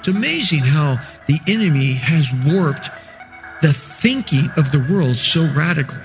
It's 0.00 0.08
amazing 0.08 0.60
how 0.60 0.98
the 1.26 1.38
enemy 1.46 1.92
has 1.92 2.32
warped 2.46 2.88
the 3.60 3.74
thinking 3.74 4.48
of 4.56 4.72
the 4.72 4.78
world 4.90 5.16
so 5.16 5.42
radically. 5.52 6.00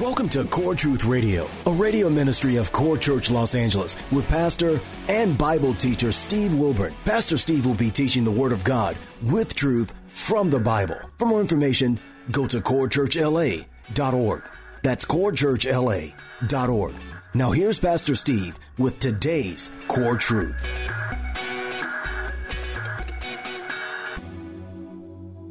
Welcome 0.00 0.28
to 0.28 0.44
Core 0.44 0.76
Truth 0.76 1.06
Radio, 1.06 1.48
a 1.66 1.72
radio 1.72 2.08
ministry 2.08 2.54
of 2.54 2.70
Core 2.70 2.96
Church 2.96 3.32
Los 3.32 3.56
Angeles 3.56 3.96
with 4.12 4.28
pastor 4.28 4.78
and 5.08 5.36
Bible 5.36 5.74
teacher 5.74 6.12
Steve 6.12 6.54
Wilburn. 6.54 6.94
Pastor 7.04 7.36
Steve 7.36 7.66
will 7.66 7.74
be 7.74 7.90
teaching 7.90 8.22
the 8.22 8.30
Word 8.30 8.52
of 8.52 8.62
God 8.62 8.96
with 9.24 9.56
truth 9.56 9.92
from 10.06 10.50
the 10.50 10.60
Bible. 10.60 11.00
For 11.18 11.26
more 11.26 11.40
information, 11.40 11.98
go 12.30 12.46
to 12.46 12.60
corechurchla.org. 12.60 14.42
That's 14.84 15.04
corechurchla.org. 15.04 16.94
Now 17.36 17.50
here's 17.50 17.78
Pastor 17.78 18.14
Steve 18.14 18.58
with 18.78 18.98
today's 18.98 19.70
Core 19.88 20.16
Truth. 20.16 20.56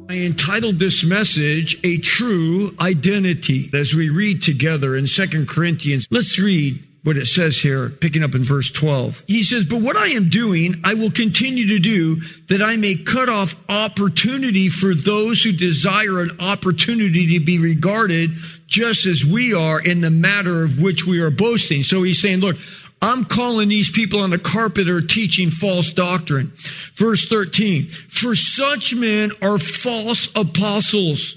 I 0.08 0.14
entitled 0.24 0.80
this 0.80 1.04
message 1.04 1.78
A 1.84 1.98
True 1.98 2.74
Identity 2.80 3.70
as 3.72 3.94
we 3.94 4.10
read 4.10 4.42
together 4.42 4.96
in 4.96 5.06
Second 5.06 5.48
Corinthians. 5.48 6.08
Let's 6.10 6.40
read 6.40 6.84
what 7.04 7.16
it 7.16 7.26
says 7.26 7.60
here, 7.60 7.88
picking 7.88 8.24
up 8.24 8.34
in 8.34 8.42
verse 8.42 8.68
12. 8.68 9.22
He 9.28 9.44
says, 9.44 9.64
But 9.64 9.80
what 9.80 9.96
I 9.96 10.08
am 10.08 10.28
doing, 10.28 10.80
I 10.82 10.94
will 10.94 11.12
continue 11.12 11.68
to 11.68 11.78
do 11.78 12.16
that 12.48 12.60
I 12.60 12.76
may 12.76 12.96
cut 12.96 13.28
off 13.28 13.54
opportunity 13.68 14.68
for 14.68 14.92
those 14.92 15.40
who 15.40 15.52
desire 15.52 16.18
an 16.18 16.32
opportunity 16.40 17.38
to 17.38 17.44
be 17.44 17.60
regarded 17.60 18.32
just 18.66 19.06
as 19.06 19.24
we 19.24 19.54
are 19.54 19.80
in 19.80 20.00
the 20.00 20.10
matter 20.10 20.64
of 20.64 20.82
which 20.82 21.06
we 21.06 21.20
are 21.20 21.30
boasting. 21.30 21.82
So 21.82 22.02
he's 22.02 22.20
saying, 22.20 22.40
look, 22.40 22.56
I'm 23.00 23.24
calling 23.24 23.68
these 23.68 23.90
people 23.90 24.20
on 24.20 24.30
the 24.30 24.38
carpet 24.38 24.88
are 24.88 25.00
teaching 25.00 25.50
false 25.50 25.92
doctrine. 25.92 26.52
Verse 26.94 27.28
13, 27.28 27.88
for 27.88 28.34
such 28.34 28.94
men 28.94 29.32
are 29.42 29.58
false 29.58 30.28
apostles. 30.34 31.36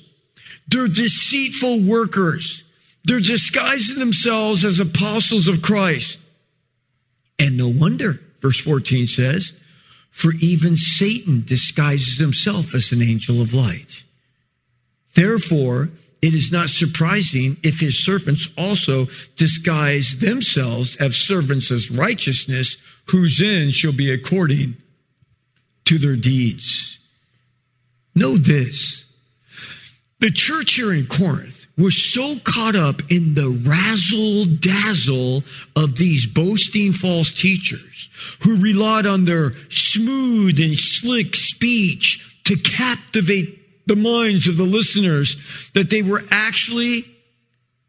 They're 0.68 0.88
deceitful 0.88 1.82
workers. 1.82 2.64
They're 3.04 3.20
disguising 3.20 4.00
themselves 4.00 4.64
as 4.64 4.80
apostles 4.80 5.48
of 5.48 5.62
Christ. 5.62 6.18
And 7.38 7.58
no 7.58 7.70
wonder, 7.70 8.20
verse 8.42 8.60
14 8.60 9.08
says, 9.08 9.54
for 10.12 10.32
even 10.42 10.76
Satan 10.76 11.44
disguises 11.46 12.18
himself 12.18 12.74
as 12.76 12.92
an 12.92 13.02
angel 13.02 13.42
of 13.42 13.54
light. 13.54 14.04
Therefore, 15.16 15.90
it 16.22 16.34
is 16.34 16.52
not 16.52 16.70
surprising 16.70 17.58
if 17.64 17.80
his 17.80 18.04
servants 18.04 18.50
also 18.58 19.08
disguise 19.36 20.20
themselves 20.20 20.96
as 20.98 21.16
servants 21.16 21.72
of 21.72 21.98
righteousness, 21.98 22.78
whose 23.06 23.42
end 23.42 23.74
shall 23.74 23.94
be 23.94 24.12
according 24.12 24.76
to 25.86 25.98
their 25.98 26.16
deeds. 26.16 27.00
Know 28.16 28.36
this 28.36 29.06
the 30.20 30.30
church 30.30 30.74
here 30.74 30.94
in 30.94 31.08
Corinth 31.08 31.66
was 31.78 32.14
so 32.14 32.36
caught 32.44 32.76
up 32.76 33.02
in 33.10 33.36
the 33.36 33.50
razzle 33.50 34.44
dazzle 34.46 35.44
of 35.78 35.96
these 35.96 36.28
boasting 36.28 36.92
false 36.92 37.32
teachers 37.32 38.10
who 38.42 38.62
relied 38.62 39.06
on 39.06 39.24
their 39.24 39.54
smooth 39.70 40.60
and 40.60 40.78
slick 40.78 41.38
speech 41.38 42.38
to 42.44 42.58
captivate 42.58 43.59
the 43.90 43.96
minds 43.96 44.48
of 44.48 44.56
the 44.56 44.64
listeners 44.64 45.36
that 45.74 45.90
they 45.90 46.04
were 46.04 46.22
actually 46.30 47.06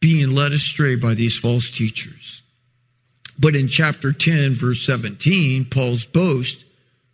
being 0.00 0.34
led 0.34 0.50
astray 0.50 0.96
by 0.96 1.12
these 1.12 1.38
false 1.38 1.70
teachers. 1.70 2.42
But 3.38 3.54
in 3.54 3.68
chapter 3.68 4.10
10, 4.10 4.54
verse 4.54 4.84
17, 4.86 5.66
Paul's 5.66 6.06
boast 6.06 6.64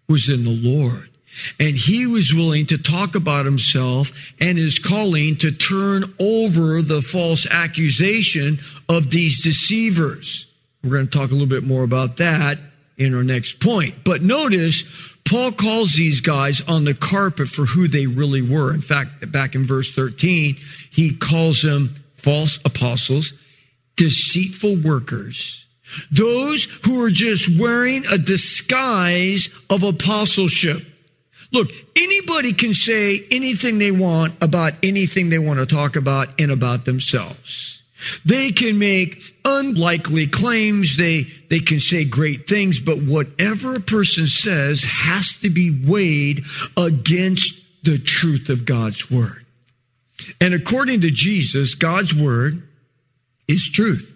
was 0.08 0.28
in 0.28 0.44
the 0.44 0.50
Lord. 0.50 1.10
And 1.58 1.76
he 1.76 2.06
was 2.06 2.32
willing 2.32 2.66
to 2.66 2.78
talk 2.78 3.16
about 3.16 3.44
himself 3.44 4.32
and 4.40 4.56
his 4.56 4.78
calling 4.78 5.36
to 5.38 5.50
turn 5.50 6.04
over 6.20 6.80
the 6.80 7.02
false 7.02 7.46
accusation 7.50 8.60
of 8.88 9.10
these 9.10 9.42
deceivers. 9.42 10.46
We're 10.84 10.90
going 10.90 11.08
to 11.08 11.18
talk 11.18 11.30
a 11.30 11.34
little 11.34 11.48
bit 11.48 11.64
more 11.64 11.82
about 11.82 12.18
that 12.18 12.58
in 12.96 13.14
our 13.16 13.24
next 13.24 13.58
point. 13.60 13.96
But 14.04 14.22
notice, 14.22 14.84
Paul 15.28 15.52
calls 15.52 15.94
these 15.94 16.20
guys 16.20 16.60
on 16.68 16.84
the 16.84 16.94
carpet 16.94 17.48
for 17.48 17.64
who 17.64 17.88
they 17.88 18.06
really 18.06 18.42
were. 18.42 18.72
In 18.72 18.80
fact, 18.80 19.30
back 19.32 19.54
in 19.54 19.64
verse 19.64 19.92
13, 19.92 20.56
he 20.90 21.16
calls 21.16 21.62
them 21.62 21.94
false 22.14 22.58
apostles, 22.64 23.32
deceitful 23.96 24.76
workers, 24.76 25.66
those 26.10 26.64
who 26.84 27.04
are 27.04 27.10
just 27.10 27.60
wearing 27.60 28.06
a 28.06 28.18
disguise 28.18 29.48
of 29.68 29.82
apostleship. 29.82 30.82
Look, 31.52 31.70
anybody 31.96 32.52
can 32.52 32.74
say 32.74 33.26
anything 33.30 33.78
they 33.78 33.92
want 33.92 34.34
about 34.40 34.74
anything 34.82 35.30
they 35.30 35.38
want 35.38 35.60
to 35.60 35.66
talk 35.66 35.96
about 35.96 36.40
and 36.40 36.50
about 36.50 36.84
themselves. 36.84 37.75
They 38.24 38.50
can 38.50 38.78
make 38.78 39.22
unlikely 39.44 40.26
claims. 40.26 40.96
They, 40.96 41.22
they 41.48 41.60
can 41.60 41.80
say 41.80 42.04
great 42.04 42.46
things, 42.46 42.80
but 42.80 43.02
whatever 43.02 43.74
a 43.74 43.80
person 43.80 44.26
says 44.26 44.84
has 44.84 45.36
to 45.36 45.50
be 45.50 45.70
weighed 45.70 46.44
against 46.76 47.62
the 47.82 47.98
truth 47.98 48.48
of 48.48 48.64
God's 48.64 49.10
word. 49.10 49.46
And 50.40 50.54
according 50.54 51.02
to 51.02 51.10
Jesus, 51.10 51.74
God's 51.74 52.14
word 52.14 52.62
is 53.48 53.70
truth. 53.70 54.12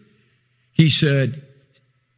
He 0.72 0.90
said, 0.90 1.42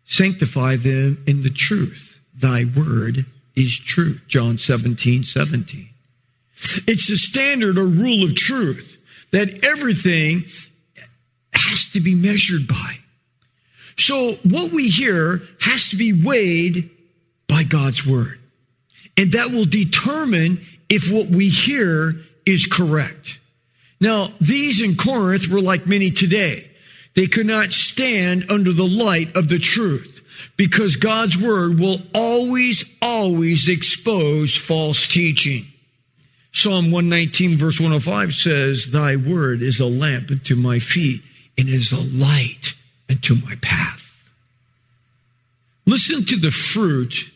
sanctify 0.05 0.77
them 0.77 1.22
in 1.27 1.43
the 1.43 1.51
truth. 1.51 2.21
Thy 2.34 2.65
word 2.65 3.27
is 3.55 3.78
truth. 3.78 4.22
John 4.27 4.59
17, 4.59 5.25
17. 5.25 5.89
It's 6.87 7.09
the 7.09 7.17
standard 7.17 7.77
or 7.77 7.87
rule 7.87 8.25
of 8.25 8.34
truth 8.34 8.97
that 9.33 9.65
everything 9.65 10.45
has 11.72 11.88
to 11.88 12.00
be 12.00 12.15
measured 12.15 12.69
by. 12.69 12.99
So 13.97 14.33
what 14.44 14.72
we 14.72 14.88
hear 14.88 15.43
has 15.60 15.88
to 15.88 15.97
be 15.97 16.12
weighed 16.12 16.91
by 17.49 17.62
God's 17.62 18.06
word. 18.06 18.38
And 19.16 19.33
that 19.33 19.50
will 19.50 19.65
determine 19.65 20.60
if 20.88 21.12
what 21.12 21.27
we 21.27 21.49
hear 21.49 22.15
is 22.47 22.66
correct. 22.66 23.41
Now, 24.00 24.28
these 24.41 24.83
in 24.83 24.97
Corinth 24.97 25.49
were 25.49 25.60
like 25.60 25.87
many 25.87 26.10
today. 26.10 26.71
They 27.15 27.27
could 27.27 27.47
not 27.47 27.72
stand 27.72 28.50
under 28.50 28.72
the 28.72 28.87
light 28.87 29.34
of 29.37 29.49
the 29.49 29.59
truth 29.59 30.22
because 30.56 30.97
God's 30.97 31.39
word 31.39 31.78
will 31.78 32.00
always, 32.15 32.84
always 33.00 33.69
expose 33.69 34.56
false 34.56 35.06
teaching. 35.06 35.66
Psalm 36.53 36.91
119 36.91 37.56
verse 37.56 37.81
105 37.81 38.33
says, 38.34 38.91
Thy 38.91 39.16
word 39.16 39.62
is 39.62 39.81
a 39.81 39.87
lamp 39.87 40.31
unto 40.31 40.54
my 40.54 40.78
feet 40.78 41.22
and 41.59 41.69
is 41.69 41.93
a 41.93 42.17
light 42.17 42.75
unto 43.11 43.35
my 43.35 43.55
path. 43.57 44.31
Listen 45.87 46.25
to 46.25 46.37
the 46.37 46.51
fruit 46.51 47.31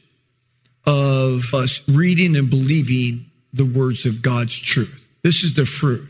of 0.86 1.52
us 1.52 1.80
reading 1.88 2.36
and 2.36 2.48
believing 2.48 3.26
the 3.52 3.64
words 3.64 4.06
of 4.06 4.22
God's 4.22 4.56
truth. 4.56 5.06
This 5.22 5.42
is 5.42 5.54
the 5.54 5.66
fruit. 5.66 6.08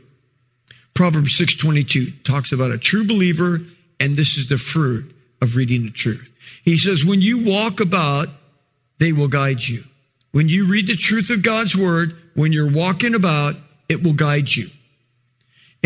Proverbs 0.94 1.37
6:22 1.37 2.23
talks 2.25 2.53
about 2.53 2.73
a 2.73 2.79
true 2.79 3.05
believer 3.05 3.62
and 3.99 4.14
this 4.14 4.37
is 4.37 4.49
the 4.49 4.59
fruit 4.59 5.14
of 5.41 5.56
reading 5.56 5.85
the 5.85 5.91
truth. 5.91 6.31
He 6.62 6.76
says 6.76 7.05
when 7.05 7.23
you 7.23 7.38
walk 7.38 7.81
about 7.81 8.29
they 8.99 9.12
will 9.12 9.29
guide 9.29 9.67
you. 9.67 9.85
When 10.32 10.49
you 10.49 10.67
read 10.67 10.87
the 10.87 10.97
truth 10.97 11.31
of 11.31 11.43
God's 11.43 11.76
word, 11.76 12.17
when 12.35 12.52
you're 12.52 12.70
walking 12.70 13.14
about, 13.14 13.56
it 13.88 14.02
will 14.02 14.12
guide 14.12 14.55
you. 14.55 14.69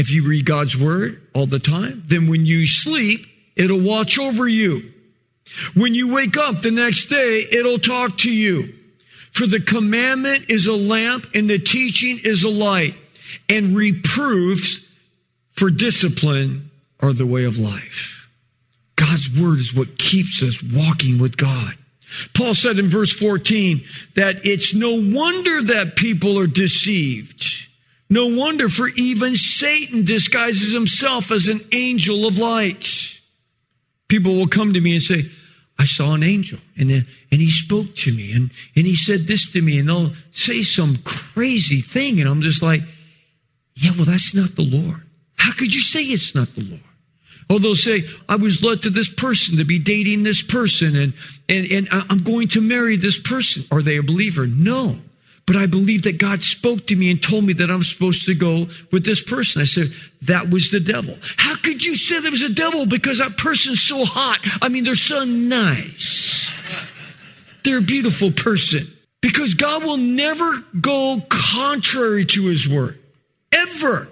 If 0.00 0.10
you 0.10 0.26
read 0.26 0.46
God's 0.46 0.78
word 0.78 1.20
all 1.34 1.44
the 1.44 1.58
time, 1.58 2.04
then 2.06 2.26
when 2.26 2.46
you 2.46 2.66
sleep, 2.66 3.26
it'll 3.54 3.82
watch 3.82 4.18
over 4.18 4.48
you. 4.48 4.94
When 5.76 5.94
you 5.94 6.14
wake 6.14 6.38
up 6.38 6.62
the 6.62 6.70
next 6.70 7.08
day, 7.08 7.44
it'll 7.52 7.78
talk 7.78 8.16
to 8.20 8.34
you. 8.34 8.72
For 9.30 9.46
the 9.46 9.60
commandment 9.60 10.48
is 10.48 10.66
a 10.66 10.72
lamp 10.72 11.26
and 11.34 11.50
the 11.50 11.58
teaching 11.58 12.18
is 12.24 12.44
a 12.44 12.48
light 12.48 12.94
and 13.50 13.76
reproofs 13.76 14.88
for 15.50 15.68
discipline 15.68 16.70
are 17.00 17.12
the 17.12 17.26
way 17.26 17.44
of 17.44 17.58
life. 17.58 18.26
God's 18.96 19.38
word 19.38 19.58
is 19.58 19.74
what 19.74 19.98
keeps 19.98 20.42
us 20.42 20.62
walking 20.62 21.18
with 21.18 21.36
God. 21.36 21.74
Paul 22.32 22.54
said 22.54 22.78
in 22.78 22.86
verse 22.86 23.12
14 23.12 23.84
that 24.14 24.46
it's 24.46 24.74
no 24.74 24.94
wonder 24.94 25.62
that 25.64 25.96
people 25.96 26.38
are 26.38 26.46
deceived. 26.46 27.66
No 28.10 28.26
wonder, 28.26 28.68
for 28.68 28.88
even 28.96 29.36
Satan 29.36 30.04
disguises 30.04 30.72
himself 30.72 31.30
as 31.30 31.46
an 31.46 31.60
angel 31.72 32.26
of 32.26 32.38
light. 32.38 33.20
People 34.08 34.34
will 34.34 34.48
come 34.48 34.72
to 34.72 34.80
me 34.80 34.94
and 34.94 35.02
say, 35.02 35.30
I 35.78 35.84
saw 35.84 36.12
an 36.12 36.24
angel 36.24 36.58
and, 36.76 36.90
uh, 36.90 37.06
and 37.32 37.40
he 37.40 37.50
spoke 37.50 37.94
to 37.96 38.12
me 38.12 38.32
and, 38.32 38.50
and 38.76 38.84
he 38.84 38.96
said 38.96 39.26
this 39.26 39.50
to 39.52 39.62
me 39.62 39.78
and 39.78 39.88
they'll 39.88 40.12
say 40.32 40.60
some 40.60 40.96
crazy 41.04 41.80
thing. 41.80 42.20
And 42.20 42.28
I'm 42.28 42.42
just 42.42 42.62
like, 42.62 42.82
yeah, 43.76 43.92
well, 43.96 44.04
that's 44.04 44.34
not 44.34 44.56
the 44.56 44.64
Lord. 44.64 45.00
How 45.36 45.52
could 45.52 45.74
you 45.74 45.80
say 45.80 46.02
it's 46.02 46.34
not 46.34 46.54
the 46.54 46.64
Lord? 46.64 46.82
Or 47.48 47.60
they'll 47.60 47.76
say, 47.76 48.02
I 48.28 48.36
was 48.36 48.62
led 48.62 48.82
to 48.82 48.90
this 48.90 49.08
person 49.08 49.56
to 49.56 49.64
be 49.64 49.78
dating 49.78 50.24
this 50.24 50.42
person 50.42 50.96
and, 50.96 51.14
and, 51.48 51.72
and 51.72 51.88
I'm 51.90 52.24
going 52.24 52.48
to 52.48 52.60
marry 52.60 52.96
this 52.96 53.18
person. 53.18 53.64
Are 53.72 53.80
they 53.80 53.96
a 53.96 54.02
believer? 54.02 54.46
No. 54.46 54.98
But 55.50 55.56
I 55.56 55.66
believe 55.66 56.04
that 56.04 56.16
God 56.16 56.44
spoke 56.44 56.86
to 56.86 56.94
me 56.94 57.10
and 57.10 57.20
told 57.20 57.42
me 57.42 57.54
that 57.54 57.72
I'm 57.72 57.82
supposed 57.82 58.24
to 58.26 58.36
go 58.36 58.68
with 58.92 59.04
this 59.04 59.20
person. 59.20 59.60
I 59.60 59.64
said, 59.64 59.88
that 60.22 60.48
was 60.48 60.70
the 60.70 60.78
devil. 60.78 61.16
How 61.38 61.56
could 61.56 61.84
you 61.84 61.96
say 61.96 62.20
there 62.20 62.30
was 62.30 62.42
a 62.42 62.54
devil? 62.54 62.86
Because 62.86 63.18
that 63.18 63.36
person's 63.36 63.82
so 63.82 64.04
hot. 64.04 64.38
I 64.62 64.68
mean, 64.68 64.84
they're 64.84 64.94
so 64.94 65.24
nice. 65.24 66.52
They're 67.64 67.78
a 67.78 67.82
beautiful 67.82 68.30
person. 68.30 68.96
Because 69.22 69.54
God 69.54 69.82
will 69.82 69.96
never 69.96 70.52
go 70.80 71.20
contrary 71.28 72.26
to 72.26 72.46
his 72.46 72.68
word. 72.68 73.00
Ever. 73.50 74.06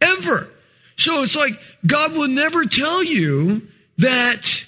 Ever. 0.00 0.48
So 0.96 1.22
it's 1.22 1.36
like 1.36 1.52
God 1.86 2.12
will 2.12 2.28
never 2.28 2.64
tell 2.64 3.04
you 3.04 3.68
that 3.98 4.64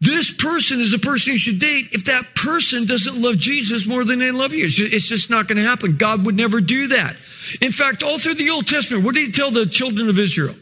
this 0.00 0.32
person 0.32 0.80
is 0.80 0.92
the 0.92 0.98
person 0.98 1.32
you 1.32 1.38
should 1.38 1.58
date 1.58 1.88
if 1.92 2.06
that 2.06 2.34
person 2.34 2.86
doesn't 2.86 3.20
love 3.20 3.36
Jesus 3.36 3.86
more 3.86 4.02
than 4.04 4.18
they 4.18 4.30
love 4.30 4.54
you. 4.54 4.64
It's 4.66 5.08
just, 5.08 5.28
not 5.28 5.46
going 5.46 5.58
to 5.58 5.64
happen. 5.64 5.96
God 5.96 6.24
would 6.24 6.36
never 6.36 6.60
do 6.60 6.88
that. 6.88 7.16
In 7.60 7.70
fact, 7.70 8.02
all 8.02 8.18
through 8.18 8.34
the 8.34 8.48
Old 8.48 8.66
Testament, 8.66 9.04
what 9.04 9.14
did 9.14 9.26
he 9.26 9.32
tell 9.32 9.50
the 9.50 9.66
children 9.66 10.08
of 10.08 10.18
Israel? 10.18 10.54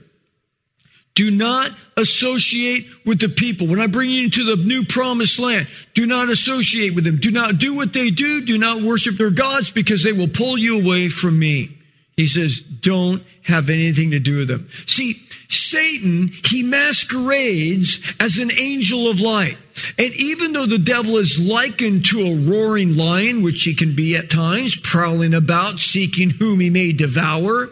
Do 1.14 1.30
not 1.30 1.70
associate 1.96 2.88
with 3.04 3.20
the 3.20 3.28
people. 3.28 3.66
When 3.66 3.80
I 3.80 3.86
bring 3.86 4.10
you 4.10 4.24
into 4.24 4.44
the 4.44 4.62
new 4.62 4.84
promised 4.84 5.38
land, 5.38 5.68
do 5.94 6.06
not 6.06 6.28
associate 6.28 6.94
with 6.94 7.04
them. 7.04 7.18
Do 7.18 7.30
not 7.30 7.58
do 7.58 7.74
what 7.74 7.92
they 7.92 8.10
do. 8.10 8.40
Do 8.40 8.58
not 8.58 8.82
worship 8.82 9.16
their 9.16 9.30
gods 9.30 9.72
because 9.72 10.02
they 10.02 10.12
will 10.12 10.28
pull 10.28 10.58
you 10.58 10.80
away 10.80 11.08
from 11.08 11.38
me. 11.38 11.76
He 12.16 12.26
says, 12.26 12.58
don't 12.58 13.22
have 13.42 13.70
anything 13.70 14.10
to 14.10 14.18
do 14.18 14.38
with 14.38 14.48
them. 14.48 14.68
See, 14.86 15.22
Satan, 15.48 16.30
he 16.44 16.62
masquerades 16.62 18.14
as 18.20 18.38
an 18.38 18.50
angel 18.52 19.08
of 19.08 19.20
light. 19.20 19.56
And 19.98 20.12
even 20.14 20.52
though 20.52 20.66
the 20.66 20.78
devil 20.78 21.16
is 21.16 21.38
likened 21.38 22.04
to 22.06 22.20
a 22.20 22.36
roaring 22.36 22.96
lion, 22.96 23.42
which 23.42 23.62
he 23.62 23.74
can 23.74 23.94
be 23.94 24.14
at 24.16 24.30
times, 24.30 24.78
prowling 24.78 25.32
about, 25.32 25.80
seeking 25.80 26.30
whom 26.30 26.60
he 26.60 26.68
may 26.68 26.92
devour, 26.92 27.70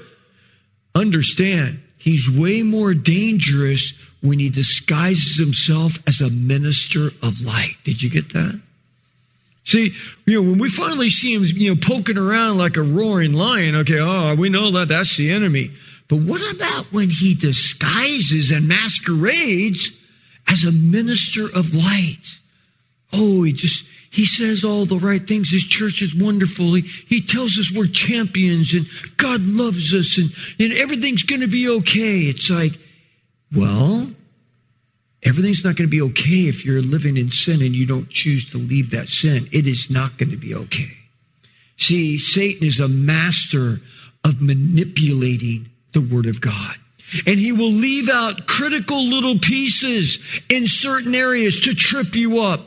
understand, 0.94 1.80
he's 1.98 2.30
way 2.30 2.62
more 2.62 2.94
dangerous 2.94 3.92
when 4.22 4.38
he 4.38 4.48
disguises 4.48 5.38
himself 5.38 5.98
as 6.06 6.20
a 6.20 6.30
minister 6.30 7.08
of 7.22 7.42
light. 7.44 7.76
Did 7.84 8.02
you 8.02 8.08
get 8.08 8.32
that? 8.32 8.60
See, 9.64 9.92
you 10.26 10.40
know, 10.40 10.50
when 10.50 10.60
we 10.60 10.70
finally 10.70 11.10
see 11.10 11.34
him, 11.34 11.42
you 11.44 11.74
know, 11.74 11.80
poking 11.80 12.16
around 12.16 12.56
like 12.56 12.76
a 12.76 12.82
roaring 12.82 13.32
lion, 13.32 13.74
okay, 13.76 13.98
oh, 14.00 14.34
we 14.36 14.48
know 14.48 14.70
that 14.70 14.88
that's 14.88 15.16
the 15.16 15.30
enemy. 15.30 15.72
But 16.08 16.20
what 16.20 16.54
about 16.54 16.92
when 16.92 17.10
he 17.10 17.34
disguises 17.34 18.50
and 18.50 18.68
masquerades 18.68 19.90
as 20.48 20.64
a 20.64 20.72
minister 20.72 21.46
of 21.46 21.74
light? 21.74 22.38
Oh, 23.12 23.42
he 23.42 23.52
just, 23.52 23.86
he 24.10 24.24
says 24.24 24.64
all 24.64 24.86
the 24.86 24.98
right 24.98 25.26
things. 25.26 25.50
His 25.50 25.64
church 25.64 26.02
is 26.02 26.14
wonderful. 26.14 26.74
He, 26.74 26.82
he 26.82 27.20
tells 27.20 27.58
us 27.58 27.72
we're 27.74 27.86
champions 27.86 28.72
and 28.72 28.86
God 29.16 29.46
loves 29.46 29.94
us 29.94 30.18
and, 30.18 30.30
and 30.60 30.78
everything's 30.78 31.22
going 31.22 31.40
to 31.40 31.48
be 31.48 31.68
okay. 31.68 32.20
It's 32.20 32.50
like, 32.50 32.78
well, 33.54 34.08
Everything's 35.26 35.64
not 35.64 35.74
going 35.74 35.88
to 35.88 35.96
be 35.96 36.02
okay 36.02 36.46
if 36.46 36.64
you're 36.64 36.80
living 36.80 37.16
in 37.16 37.30
sin 37.30 37.60
and 37.60 37.74
you 37.74 37.84
don't 37.84 38.08
choose 38.08 38.48
to 38.52 38.58
leave 38.58 38.90
that 38.90 39.08
sin. 39.08 39.48
It 39.50 39.66
is 39.66 39.90
not 39.90 40.18
going 40.18 40.30
to 40.30 40.36
be 40.36 40.54
okay. 40.54 40.92
See, 41.76 42.16
Satan 42.16 42.64
is 42.64 42.78
a 42.78 42.86
master 42.86 43.80
of 44.24 44.40
manipulating 44.40 45.68
the 45.96 46.14
word 46.14 46.26
of 46.26 46.40
God. 46.40 46.76
And 47.26 47.38
he 47.38 47.52
will 47.52 47.70
leave 47.72 48.08
out 48.08 48.46
critical 48.46 49.02
little 49.02 49.38
pieces 49.38 50.42
in 50.50 50.66
certain 50.66 51.14
areas 51.14 51.60
to 51.60 51.74
trip 51.74 52.14
you 52.14 52.40
up 52.40 52.60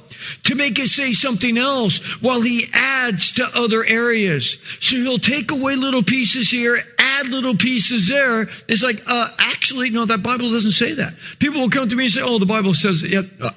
to 0.43 0.55
make 0.55 0.79
it 0.79 0.89
say 0.89 1.13
something 1.13 1.57
else 1.57 1.99
while 2.21 2.41
he 2.41 2.65
adds 2.73 3.33
to 3.33 3.47
other 3.55 3.85
areas. 3.85 4.57
So 4.79 4.95
he'll 4.97 5.17
take 5.17 5.51
away 5.51 5.75
little 5.75 6.03
pieces 6.03 6.49
here, 6.49 6.77
add 6.97 7.27
little 7.27 7.55
pieces 7.55 8.07
there. 8.07 8.49
It's 8.67 8.83
like, 8.83 9.01
uh, 9.07 9.29
actually, 9.37 9.91
no, 9.91 10.05
that 10.05 10.23
Bible 10.23 10.51
doesn't 10.51 10.71
say 10.71 10.93
that. 10.93 11.13
People 11.39 11.61
will 11.61 11.69
come 11.69 11.87
to 11.87 11.95
me 11.95 12.05
and 12.05 12.13
say, 12.13 12.21
oh, 12.21 12.39
the 12.39 12.45
Bible 12.45 12.73
says, 12.73 13.03
yeah, 13.03 13.21
uh, 13.41 13.51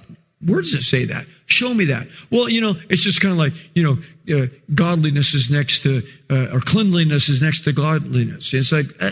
where 0.45 0.61
does 0.61 0.75
it 0.75 0.83
say 0.83 1.07
that? 1.07 1.27
Show 1.47 1.73
me 1.73 1.87
that. 1.87 2.07
Well, 2.31 2.49
you 2.49 2.61
know, 2.61 2.75
it's 2.89 3.03
just 3.03 3.21
kind 3.21 3.33
of 3.33 3.39
like, 3.39 3.53
you 3.75 3.83
know, 3.83 4.37
uh, 4.37 4.47
godliness 4.75 5.35
is 5.35 5.51
next 5.51 5.83
to, 5.83 6.03
uh, 6.31 6.49
or 6.53 6.61
cleanliness 6.61 7.29
is 7.29 7.43
next 7.43 7.63
to 7.63 7.73
godliness. 7.73 8.53
It's 8.55 8.73
like, 8.73 8.87
uh, 9.01 9.11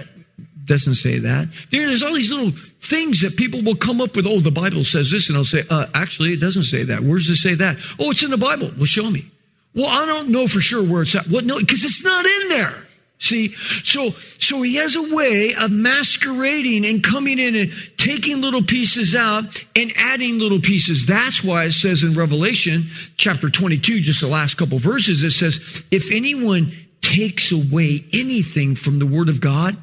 doesn't 0.64 0.96
say 0.96 1.18
that. 1.18 1.48
There's 1.70 2.02
all 2.02 2.14
these 2.14 2.32
little 2.32 2.52
things 2.80 3.20
that 3.20 3.36
people 3.36 3.62
will 3.62 3.76
come 3.76 4.00
up 4.00 4.16
with. 4.16 4.26
Oh, 4.26 4.40
the 4.40 4.50
Bible 4.50 4.84
says 4.84 5.10
this, 5.10 5.28
and 5.28 5.36
I'll 5.36 5.44
say, 5.44 5.64
uh, 5.70 5.86
actually, 5.94 6.32
it 6.32 6.40
doesn't 6.40 6.64
say 6.64 6.84
that. 6.84 7.00
Where 7.00 7.18
does 7.18 7.28
it 7.28 7.36
say 7.36 7.54
that? 7.54 7.76
Oh, 7.98 8.10
it's 8.10 8.22
in 8.22 8.30
the 8.30 8.38
Bible. 8.38 8.70
Well, 8.76 8.86
show 8.86 9.10
me. 9.10 9.30
Well, 9.74 9.88
I 9.88 10.06
don't 10.06 10.30
know 10.30 10.46
for 10.46 10.60
sure 10.60 10.82
where 10.82 11.02
it's 11.02 11.14
at. 11.14 11.28
What? 11.28 11.44
No, 11.44 11.58
because 11.58 11.84
it's 11.84 12.04
not 12.04 12.26
in 12.26 12.48
there. 12.48 12.74
See, 13.20 13.48
so, 13.84 14.10
so 14.10 14.62
he 14.62 14.76
has 14.76 14.96
a 14.96 15.14
way 15.14 15.52
of 15.54 15.70
masquerading 15.70 16.86
and 16.86 17.04
coming 17.04 17.38
in 17.38 17.54
and 17.54 17.70
taking 17.98 18.40
little 18.40 18.62
pieces 18.62 19.14
out 19.14 19.62
and 19.76 19.92
adding 19.94 20.38
little 20.38 20.58
pieces. 20.58 21.04
That's 21.04 21.44
why 21.44 21.64
it 21.64 21.72
says 21.72 22.02
in 22.02 22.14
Revelation 22.14 22.84
chapter 23.18 23.50
22, 23.50 24.00
just 24.00 24.22
the 24.22 24.26
last 24.26 24.54
couple 24.54 24.78
verses, 24.78 25.22
it 25.22 25.32
says, 25.32 25.84
if 25.90 26.10
anyone 26.10 26.72
takes 27.02 27.52
away 27.52 28.06
anything 28.14 28.74
from 28.74 28.98
the 28.98 29.06
word 29.06 29.28
of 29.28 29.42
God, 29.42 29.76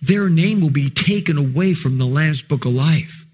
their 0.00 0.28
name 0.28 0.60
will 0.60 0.70
be 0.70 0.90
taken 0.90 1.38
away 1.38 1.74
from 1.74 1.98
the 1.98 2.06
Lamb's 2.06 2.42
book 2.42 2.64
of 2.64 2.72
life. 2.72 3.26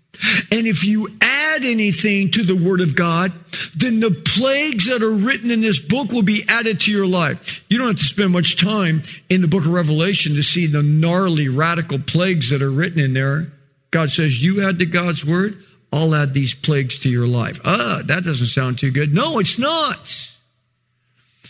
And 0.50 0.67
if 0.67 0.85
you 0.85 1.09
add 1.21 1.65
anything 1.65 2.31
to 2.33 2.43
the 2.43 2.56
word 2.56 2.81
of 2.81 2.97
God, 2.97 3.33
then 3.76 4.00
the 4.00 4.11
plagues 4.11 4.87
that 4.87 5.02
are 5.02 5.14
written 5.14 5.50
in 5.50 5.61
this 5.61 5.78
book 5.78 6.11
will 6.11 6.23
be 6.23 6.45
added 6.49 6.81
to 6.83 6.90
your 6.90 7.07
life. 7.07 7.64
You 7.69 7.78
don't 7.78 7.88
have 7.88 7.99
to 7.99 8.05
spend 8.05 8.33
much 8.33 8.61
time 8.61 9.02
in 9.28 9.43
the 9.43 9.49
book 9.49 9.64
of 9.64 9.73
Revelation 9.73 10.35
to 10.35 10.43
see 10.43 10.67
the 10.67 10.83
gnarly, 10.83 11.49
radical 11.49 11.99
plagues 11.99 12.50
that 12.50 12.62
are 12.62 12.71
written 12.71 12.99
in 12.99 13.12
there. 13.12 13.52
God 13.90 14.11
says, 14.11 14.43
you 14.43 14.67
add 14.67 14.78
to 14.81 14.87
God's 14.87 15.25
word, 15.25 15.62
I'll 15.93 16.14
add 16.14 16.35
these 16.35 16.55
plagues 16.55 16.99
to 17.00 17.09
your 17.09 17.26
life. 17.26 17.61
Ah, 17.64 18.02
that 18.05 18.25
doesn't 18.25 18.47
sound 18.49 18.78
too 18.78 18.90
good. 18.90 19.14
No, 19.14 19.38
it's 19.38 19.59
not. 19.59 20.31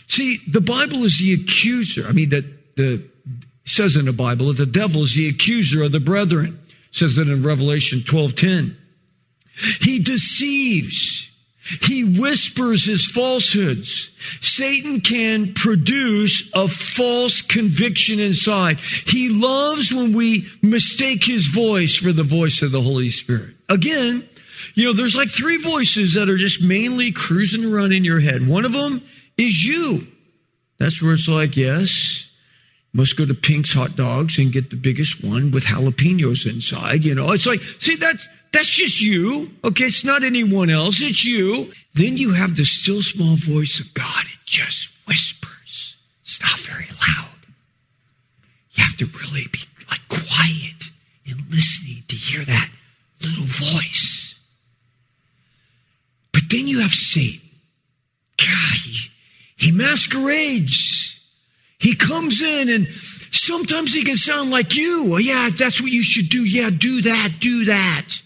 See, 0.07 0.39
the 0.47 0.61
Bible 0.61 1.03
is 1.03 1.19
the 1.19 1.33
accuser. 1.33 2.07
I 2.07 2.11
mean, 2.13 2.29
the, 2.29 2.45
the 2.75 3.03
says 3.69 3.95
in 3.95 4.05
the 4.05 4.13
Bible 4.13 4.47
that 4.47 4.57
the 4.57 4.65
devil 4.65 5.03
is 5.03 5.15
the 5.15 5.29
accuser 5.29 5.83
of 5.83 5.91
the 5.91 5.99
brethren. 5.99 6.59
It 6.67 6.95
says 6.95 7.15
that 7.15 7.27
in 7.27 7.43
Revelation 7.43 8.01
12:10. 8.01 8.75
He 9.81 9.99
deceives. 9.99 11.29
He 11.83 12.03
whispers 12.03 12.85
his 12.85 13.05
falsehoods. 13.05 14.09
Satan 14.41 15.01
can 15.01 15.53
produce 15.53 16.49
a 16.55 16.67
false 16.67 17.41
conviction 17.43 18.19
inside. 18.19 18.79
He 18.79 19.29
loves 19.29 19.93
when 19.93 20.13
we 20.13 20.47
mistake 20.63 21.23
his 21.23 21.47
voice 21.47 21.95
for 21.95 22.11
the 22.11 22.23
voice 22.23 22.63
of 22.63 22.71
the 22.71 22.81
Holy 22.81 23.09
Spirit. 23.09 23.53
Again, 23.67 24.27
you 24.73 24.85
know, 24.85 24.93
there's 24.93 25.15
like 25.15 25.29
three 25.29 25.57
voices 25.57 26.15
that 26.15 26.29
are 26.29 26.37
just 26.37 26.63
mainly 26.63 27.11
cruising 27.11 27.65
around 27.65 27.91
in 27.91 28.03
your 28.03 28.19
head. 28.19 28.47
One 28.47 28.65
of 28.65 28.73
them 28.73 29.03
is 29.37 29.63
you. 29.63 30.07
That's 30.79 31.01
where 31.01 31.13
it's 31.13 31.27
like, 31.27 31.55
yes, 31.55 32.28
must 32.93 33.17
go 33.17 33.25
to 33.25 33.33
Pink's 33.33 33.73
hot 33.73 33.95
dogs 33.95 34.37
and 34.37 34.51
get 34.51 34.69
the 34.69 34.75
biggest 34.75 35.23
one 35.23 35.51
with 35.51 35.65
jalapenos 35.65 36.49
inside. 36.49 37.03
You 37.03 37.15
know, 37.15 37.31
it's 37.31 37.45
like, 37.45 37.61
see, 37.79 37.95
that's, 37.95 38.27
that's 38.51 38.69
just 38.69 39.01
you. 39.01 39.51
Okay. 39.63 39.85
It's 39.85 40.03
not 40.03 40.23
anyone 40.23 40.69
else. 40.69 41.01
It's 41.01 41.23
you. 41.23 41.71
Then 41.93 42.17
you 42.17 42.33
have 42.33 42.55
the 42.55 42.65
still 42.65 43.01
small 43.01 43.35
voice 43.35 43.79
of 43.79 43.93
God. 43.93 44.25
It 44.25 44.39
just 44.45 44.89
whispers. 45.07 45.95
It's 46.23 46.41
not 46.41 46.59
very 46.59 46.87
loud. 46.87 47.25
You 48.71 48.83
have 48.83 48.97
to 48.97 49.05
really 49.05 49.45
be 49.51 49.59
like 49.89 50.07
quiet 50.07 50.91
and 51.27 51.41
listening 51.51 52.03
to 52.07 52.15
hear 52.15 52.43
that 52.45 52.69
little 53.21 53.45
voice. 53.45 54.35
But 56.31 56.43
then 56.49 56.67
you 56.67 56.79
have 56.79 56.91
Satan. 56.91 57.41
God, 58.37 58.77
he, 58.83 59.09
he 59.57 59.71
masquerades 59.71 61.08
he 61.79 61.95
comes 61.95 62.41
in 62.41 62.69
and 62.69 62.87
sometimes 63.31 63.93
he 63.93 64.03
can 64.03 64.17
sound 64.17 64.51
like 64.51 64.75
you. 64.75 65.13
Oh, 65.13 65.17
yeah, 65.17 65.49
that's 65.49 65.81
what 65.81 65.91
you 65.91 66.03
should 66.03 66.29
do. 66.29 66.43
Yeah, 66.43 66.69
do 66.69 67.01
that, 67.01 67.35
do 67.39 67.65
that. 67.65 68.21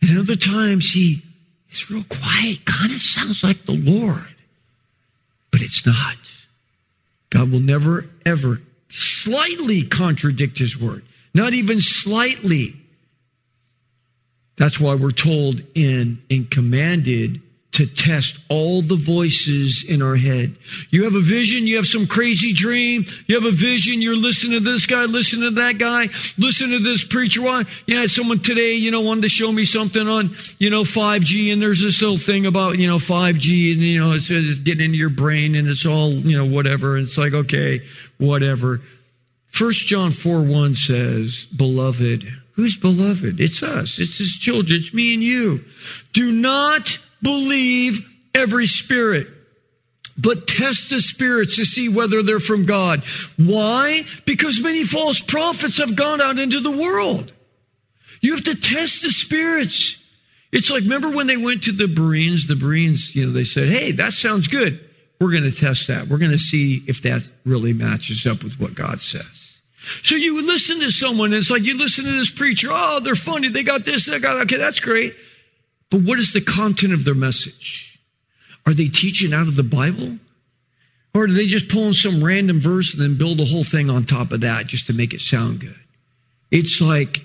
And 0.00 0.18
other 0.18 0.36
times 0.36 0.90
he 0.90 1.22
is 1.70 1.90
real 1.90 2.04
quiet, 2.04 2.64
kind 2.64 2.92
of 2.92 3.00
sounds 3.00 3.44
like 3.44 3.66
the 3.66 3.78
Lord, 3.78 4.34
but 5.50 5.60
it's 5.62 5.86
not. 5.86 6.16
God 7.30 7.52
will 7.52 7.60
never, 7.60 8.06
ever 8.26 8.60
slightly 8.88 9.82
contradict 9.82 10.58
his 10.58 10.78
word, 10.78 11.04
not 11.34 11.52
even 11.52 11.80
slightly. 11.80 12.76
That's 14.56 14.80
why 14.80 14.94
we're 14.94 15.12
told 15.12 15.62
in 15.74 16.22
and 16.30 16.50
commanded 16.50 17.40
to 17.72 17.86
test 17.86 18.38
all 18.50 18.82
the 18.82 18.96
voices 18.96 19.82
in 19.88 20.02
our 20.02 20.16
head. 20.16 20.54
You 20.90 21.04
have 21.04 21.14
a 21.14 21.20
vision, 21.20 21.66
you 21.66 21.76
have 21.76 21.86
some 21.86 22.06
crazy 22.06 22.52
dream, 22.52 23.06
you 23.26 23.34
have 23.34 23.46
a 23.46 23.56
vision, 23.56 24.02
you're 24.02 24.16
listening 24.16 24.62
to 24.62 24.72
this 24.72 24.84
guy, 24.84 25.04
listening 25.04 25.54
to 25.54 25.62
that 25.62 25.78
guy, 25.78 26.02
listen 26.36 26.70
to 26.70 26.78
this 26.78 27.02
preacher. 27.02 27.40
Why? 27.42 27.64
Yeah, 27.86 28.06
someone 28.08 28.40
today, 28.40 28.74
you 28.74 28.90
know, 28.90 29.00
wanted 29.00 29.22
to 29.22 29.30
show 29.30 29.50
me 29.50 29.64
something 29.64 30.06
on, 30.06 30.36
you 30.58 30.68
know, 30.68 30.82
5G, 30.82 31.50
and 31.50 31.62
there's 31.62 31.80
this 31.80 32.02
little 32.02 32.18
thing 32.18 32.44
about, 32.44 32.78
you 32.78 32.86
know, 32.86 32.98
5G, 32.98 33.72
and, 33.72 33.80
you 33.80 33.98
know, 33.98 34.12
it's, 34.12 34.30
it's 34.30 34.58
getting 34.58 34.84
into 34.84 34.98
your 34.98 35.10
brain, 35.10 35.54
and 35.54 35.66
it's 35.66 35.86
all, 35.86 36.12
you 36.12 36.36
know, 36.36 36.44
whatever. 36.46 36.96
And 36.96 37.06
it's 37.06 37.16
like, 37.16 37.32
okay, 37.32 37.80
whatever. 38.18 38.82
First 39.46 39.86
John 39.86 40.10
4 40.10 40.42
1 40.42 40.74
says, 40.74 41.46
Beloved, 41.56 42.26
who's 42.52 42.76
beloved? 42.76 43.40
It's 43.40 43.62
us, 43.62 43.98
it's 43.98 44.18
his 44.18 44.32
children, 44.32 44.78
it's 44.78 44.92
me 44.92 45.14
and 45.14 45.22
you. 45.22 45.64
Do 46.12 46.30
not 46.32 46.98
believe 47.22 48.00
every 48.34 48.66
spirit, 48.66 49.28
but 50.18 50.46
test 50.46 50.90
the 50.90 51.00
spirits 51.00 51.56
to 51.56 51.64
see 51.64 51.88
whether 51.88 52.22
they're 52.22 52.40
from 52.40 52.66
God. 52.66 53.04
Why? 53.36 54.04
Because 54.26 54.60
many 54.60 54.84
false 54.84 55.20
prophets 55.20 55.78
have 55.78 55.96
gone 55.96 56.20
out 56.20 56.38
into 56.38 56.60
the 56.60 56.70
world. 56.70 57.32
You 58.20 58.34
have 58.34 58.44
to 58.44 58.54
test 58.54 59.02
the 59.02 59.10
spirits. 59.10 59.98
It's 60.52 60.70
like, 60.70 60.82
remember 60.82 61.10
when 61.10 61.26
they 61.26 61.36
went 61.36 61.62
to 61.64 61.72
the 61.72 61.88
Bereans? 61.88 62.46
The 62.46 62.56
Bereans, 62.56 63.14
you 63.16 63.26
know, 63.26 63.32
they 63.32 63.44
said, 63.44 63.68
hey, 63.68 63.92
that 63.92 64.12
sounds 64.12 64.48
good. 64.48 64.78
We're 65.20 65.30
going 65.30 65.44
to 65.44 65.52
test 65.52 65.88
that. 65.88 66.08
We're 66.08 66.18
going 66.18 66.32
to 66.32 66.38
see 66.38 66.82
if 66.86 67.02
that 67.02 67.22
really 67.44 67.72
matches 67.72 68.26
up 68.26 68.44
with 68.44 68.60
what 68.60 68.74
God 68.74 69.00
says. 69.00 69.60
So 70.02 70.14
you 70.14 70.34
would 70.34 70.44
listen 70.44 70.80
to 70.80 70.90
someone, 70.90 71.32
and 71.32 71.40
it's 71.40 71.50
like 71.50 71.62
you 71.62 71.76
listen 71.76 72.04
to 72.04 72.12
this 72.12 72.30
preacher. 72.30 72.68
Oh, 72.70 73.00
they're 73.00 73.14
funny. 73.14 73.48
They 73.48 73.62
got 73.62 73.84
this, 73.84 74.06
they 74.06 74.18
got, 74.18 74.40
okay, 74.42 74.56
that's 74.56 74.80
great. 74.80 75.16
But 75.92 76.00
what 76.00 76.18
is 76.18 76.32
the 76.32 76.40
content 76.40 76.94
of 76.94 77.04
their 77.04 77.14
message? 77.14 78.00
Are 78.66 78.72
they 78.72 78.86
teaching 78.86 79.34
out 79.34 79.46
of 79.46 79.56
the 79.56 79.62
Bible? 79.62 80.18
Or 81.14 81.26
do 81.26 81.34
they 81.34 81.46
just 81.46 81.68
pull 81.68 81.88
in 81.88 81.92
some 81.92 82.24
random 82.24 82.58
verse 82.58 82.94
and 82.94 83.02
then 83.02 83.18
build 83.18 83.40
a 83.40 83.44
whole 83.44 83.62
thing 83.62 83.90
on 83.90 84.04
top 84.04 84.32
of 84.32 84.40
that 84.40 84.66
just 84.66 84.86
to 84.86 84.94
make 84.94 85.12
it 85.12 85.20
sound 85.20 85.60
good? 85.60 85.76
It's 86.50 86.80
like, 86.80 87.22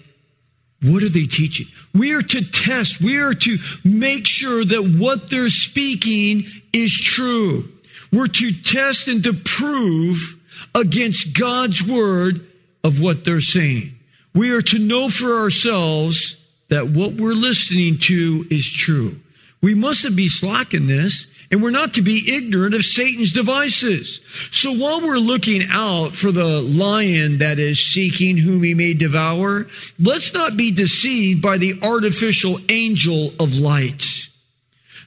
what 0.83 1.01
are 1.01 1.09
they 1.09 1.23
teaching? 1.23 1.67
We 1.93 2.13
are 2.13 2.21
to 2.21 2.51
test, 2.51 3.01
we 3.01 3.19
are 3.19 3.33
to 3.33 3.57
make 3.85 4.27
sure 4.27 4.65
that 4.65 4.95
what 4.99 5.29
they're 5.29 5.49
speaking 5.49 6.43
is 6.73 6.93
true. 6.93 7.71
We're 8.11 8.27
to 8.27 8.51
test 8.51 9.07
and 9.07 9.23
to 9.23 9.33
prove 9.33 10.35
against 10.75 11.37
God's 11.37 11.81
word 11.81 12.45
of 12.83 13.01
what 13.01 13.23
they're 13.23 13.41
saying. 13.41 13.97
We 14.35 14.51
are 14.51 14.61
to 14.61 14.79
know 14.79 15.09
for 15.09 15.39
ourselves 15.39 16.36
that 16.69 16.89
what 16.89 17.13
we're 17.13 17.33
listening 17.33 17.97
to 17.97 18.45
is 18.49 18.71
true. 18.71 19.19
We 19.61 19.73
mustn't 19.73 20.15
be 20.15 20.27
slack 20.27 20.73
in 20.73 20.87
this, 20.87 21.25
and 21.49 21.63
we're 21.63 21.71
not 21.71 21.93
to 21.93 22.01
be 22.01 22.35
ignorant 22.35 22.75
of 22.75 22.83
Satan's 22.83 23.31
devices. 23.31 24.19
So 24.51 24.73
while 24.73 25.01
we're 25.01 25.17
looking 25.17 25.61
out 25.69 26.13
for 26.13 26.31
the 26.31 26.61
lion 26.61 27.37
that 27.37 27.57
is 27.57 27.83
seeking 27.83 28.37
whom 28.37 28.63
he 28.63 28.73
may 28.73 28.93
devour, 28.93 29.67
let's 29.99 30.33
not 30.33 30.57
be 30.57 30.71
deceived 30.71 31.41
by 31.41 31.57
the 31.57 31.79
artificial 31.81 32.57
angel 32.69 33.33
of 33.39 33.59
light. 33.59 34.05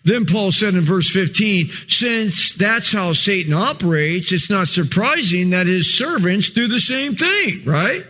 Then 0.03 0.25
Paul 0.25 0.51
said 0.51 0.75
in 0.75 0.81
verse 0.81 1.11
15, 1.11 1.69
since 1.87 2.55
that's 2.55 2.91
how 2.91 3.13
Satan 3.13 3.53
operates, 3.53 4.33
it's 4.33 4.49
not 4.49 4.69
surprising 4.69 5.51
that 5.51 5.67
his 5.67 5.97
servants 5.97 6.49
do 6.49 6.69
the 6.69 6.79
same 6.79 7.17
thing, 7.17 7.65
right? 7.67 8.05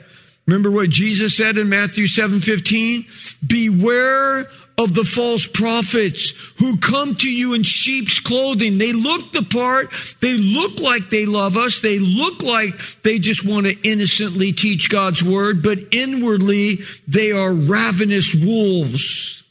Remember 0.46 0.70
what 0.70 0.90
Jesus 0.90 1.36
said 1.36 1.58
in 1.58 1.68
Matthew 1.68 2.06
7 2.06 2.40
15? 2.40 3.06
Beware 3.46 4.48
of 4.82 4.94
the 4.94 5.04
false 5.04 5.46
prophets 5.46 6.32
who 6.58 6.78
come 6.78 7.14
to 7.14 7.30
you 7.32 7.52
in 7.52 7.62
sheep's 7.62 8.18
clothing. 8.18 8.78
They 8.78 8.92
look 8.92 9.32
the 9.32 9.42
part. 9.42 9.90
They 10.22 10.36
look 10.38 10.80
like 10.80 11.10
they 11.10 11.26
love 11.26 11.56
us. 11.56 11.80
They 11.80 11.98
look 11.98 12.42
like 12.42 12.74
they 13.02 13.18
just 13.18 13.44
want 13.44 13.66
to 13.66 13.76
innocently 13.82 14.52
teach 14.52 14.88
God's 14.88 15.22
word, 15.22 15.62
but 15.62 15.78
inwardly 15.92 16.78
they 17.06 17.30
are 17.30 17.52
ravenous 17.52 18.34
wolves. 18.34 19.44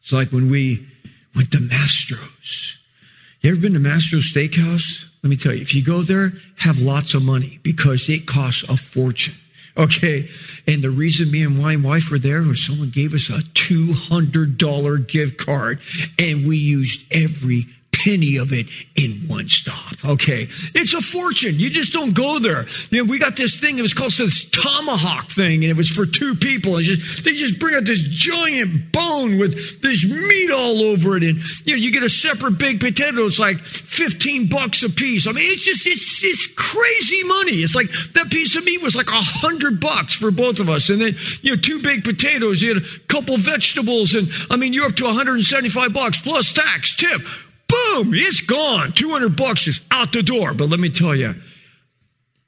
It's 0.00 0.12
like 0.12 0.32
when 0.32 0.50
we 0.50 0.88
went 1.36 1.52
to 1.52 1.58
Mastro's. 1.58 2.78
You 3.42 3.52
ever 3.52 3.60
been 3.60 3.74
to 3.74 3.80
Mastro's 3.80 4.32
Steakhouse? 4.32 5.06
Let 5.22 5.30
me 5.30 5.36
tell 5.36 5.54
you, 5.54 5.60
if 5.60 5.74
you 5.74 5.84
go 5.84 6.00
there, 6.00 6.32
have 6.56 6.80
lots 6.80 7.12
of 7.14 7.22
money 7.22 7.58
because 7.62 8.08
it 8.08 8.26
costs 8.26 8.62
a 8.64 8.76
fortune. 8.76 9.34
Okay. 9.76 10.28
And 10.66 10.82
the 10.82 10.90
reason 10.90 11.30
me 11.30 11.42
and 11.44 11.58
my 11.58 11.76
wife 11.76 12.10
were 12.10 12.18
there 12.18 12.42
was 12.42 12.64
someone 12.64 12.90
gave 12.90 13.14
us 13.14 13.30
a 13.30 13.42
$200 13.42 15.08
gift 15.08 15.38
card 15.38 15.80
and 16.18 16.46
we 16.46 16.56
used 16.56 17.04
every 17.12 17.66
penny 18.04 18.36
of 18.36 18.52
it 18.52 18.66
in 18.96 19.28
one 19.28 19.48
stop. 19.48 20.04
Okay. 20.04 20.48
It's 20.74 20.94
a 20.94 21.00
fortune. 21.00 21.58
You 21.58 21.70
just 21.70 21.92
don't 21.92 22.14
go 22.14 22.38
there. 22.38 22.66
You 22.90 23.04
know, 23.04 23.10
we 23.10 23.18
got 23.18 23.36
this 23.36 23.58
thing. 23.58 23.78
It 23.78 23.82
was 23.82 23.94
called 23.94 24.12
this 24.12 24.48
tomahawk 24.48 25.30
thing 25.30 25.64
and 25.64 25.70
it 25.70 25.76
was 25.76 25.90
for 25.90 26.06
two 26.06 26.34
people. 26.34 26.78
Just, 26.80 27.24
they 27.24 27.32
just 27.32 27.58
bring 27.58 27.74
out 27.74 27.84
this 27.84 28.02
giant 28.08 28.92
bone 28.92 29.38
with 29.38 29.82
this 29.82 30.04
meat 30.04 30.50
all 30.50 30.80
over 30.82 31.16
it. 31.16 31.22
And, 31.22 31.38
you 31.66 31.76
know, 31.76 31.82
you 31.82 31.92
get 31.92 32.02
a 32.02 32.08
separate 32.08 32.58
baked 32.58 32.80
potato. 32.80 33.26
It's 33.26 33.38
like 33.38 33.58
15 33.58 34.48
bucks 34.48 34.82
a 34.82 34.90
piece. 34.90 35.26
I 35.26 35.32
mean, 35.32 35.44
it's 35.46 35.64
just, 35.64 35.86
it's, 35.86 36.22
it's 36.24 36.46
crazy 36.54 37.22
money. 37.24 37.62
It's 37.62 37.74
like 37.74 37.90
that 38.14 38.30
piece 38.30 38.56
of 38.56 38.64
meat 38.64 38.82
was 38.82 38.96
like 38.96 39.08
a 39.08 39.20
hundred 39.20 39.80
bucks 39.80 40.16
for 40.16 40.30
both 40.30 40.60
of 40.60 40.68
us. 40.68 40.88
And 40.88 41.00
then, 41.00 41.16
you 41.42 41.54
know, 41.54 41.60
two 41.60 41.82
baked 41.82 42.04
potatoes, 42.04 42.62
you 42.62 42.74
had 42.74 42.82
a 42.82 42.86
couple 43.08 43.36
vegetables. 43.36 44.14
And 44.14 44.28
I 44.50 44.56
mean, 44.56 44.72
you're 44.72 44.86
up 44.86 44.96
to 44.96 45.04
175 45.04 45.92
bucks 45.92 46.20
plus 46.20 46.52
tax, 46.52 46.96
tip 46.96 47.22
boom, 47.94 48.14
it's 48.14 48.40
gone. 48.40 48.92
200 48.92 49.36
bucks 49.36 49.66
is 49.66 49.80
out 49.90 50.12
the 50.12 50.22
door. 50.22 50.54
But 50.54 50.68
let 50.68 50.80
me 50.80 50.90
tell 50.90 51.14
you, 51.14 51.34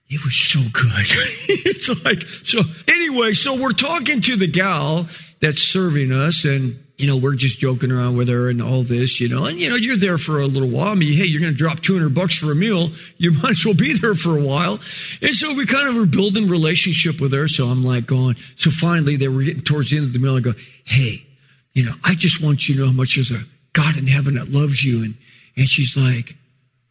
it 0.08 0.24
was 0.24 0.36
so 0.36 0.60
good. 0.60 0.92
it's 1.48 2.04
like, 2.04 2.22
so 2.22 2.60
anyway, 2.88 3.32
so 3.32 3.60
we're 3.60 3.72
talking 3.72 4.20
to 4.22 4.36
the 4.36 4.46
gal 4.46 5.08
that's 5.40 5.62
serving 5.62 6.12
us 6.12 6.44
and, 6.44 6.78
you 6.98 7.06
know, 7.06 7.16
we're 7.16 7.34
just 7.34 7.58
joking 7.58 7.90
around 7.90 8.16
with 8.16 8.28
her 8.28 8.50
and 8.50 8.62
all 8.62 8.82
this, 8.82 9.20
you 9.20 9.28
know, 9.28 9.46
and, 9.46 9.58
you 9.58 9.70
know, 9.70 9.74
you're 9.74 9.96
there 9.96 10.18
for 10.18 10.40
a 10.40 10.46
little 10.46 10.68
while. 10.68 10.88
I 10.88 10.94
mean, 10.94 11.14
hey, 11.14 11.24
you're 11.24 11.40
going 11.40 11.52
to 11.52 11.58
drop 11.58 11.80
200 11.80 12.14
bucks 12.14 12.36
for 12.36 12.52
a 12.52 12.54
meal. 12.54 12.90
You 13.16 13.32
might 13.42 13.52
as 13.52 13.64
well 13.64 13.74
be 13.74 13.96
there 13.96 14.14
for 14.14 14.38
a 14.38 14.42
while. 14.42 14.80
And 15.22 15.34
so 15.34 15.54
we 15.54 15.66
kind 15.66 15.88
of 15.88 15.96
were 15.96 16.06
building 16.06 16.46
relationship 16.46 17.20
with 17.20 17.32
her. 17.32 17.48
So 17.48 17.68
I'm 17.68 17.82
like 17.82 18.06
going, 18.06 18.36
so 18.56 18.70
finally 18.70 19.16
they 19.16 19.28
were 19.28 19.42
getting 19.42 19.62
towards 19.62 19.90
the 19.90 19.96
end 19.96 20.06
of 20.06 20.12
the 20.12 20.18
meal. 20.18 20.36
I 20.36 20.40
go, 20.40 20.52
hey, 20.84 21.26
you 21.72 21.84
know, 21.84 21.94
I 22.04 22.14
just 22.14 22.42
want 22.42 22.68
you 22.68 22.74
to 22.74 22.80
know 22.82 22.86
how 22.88 22.92
much 22.92 23.14
there's 23.14 23.30
a 23.30 23.44
God 23.72 23.96
in 23.96 24.06
heaven 24.06 24.34
that 24.34 24.50
loves 24.50 24.84
you. 24.84 25.04
And, 25.04 25.14
and 25.56 25.68
she's 25.68 25.96
like, 25.96 26.36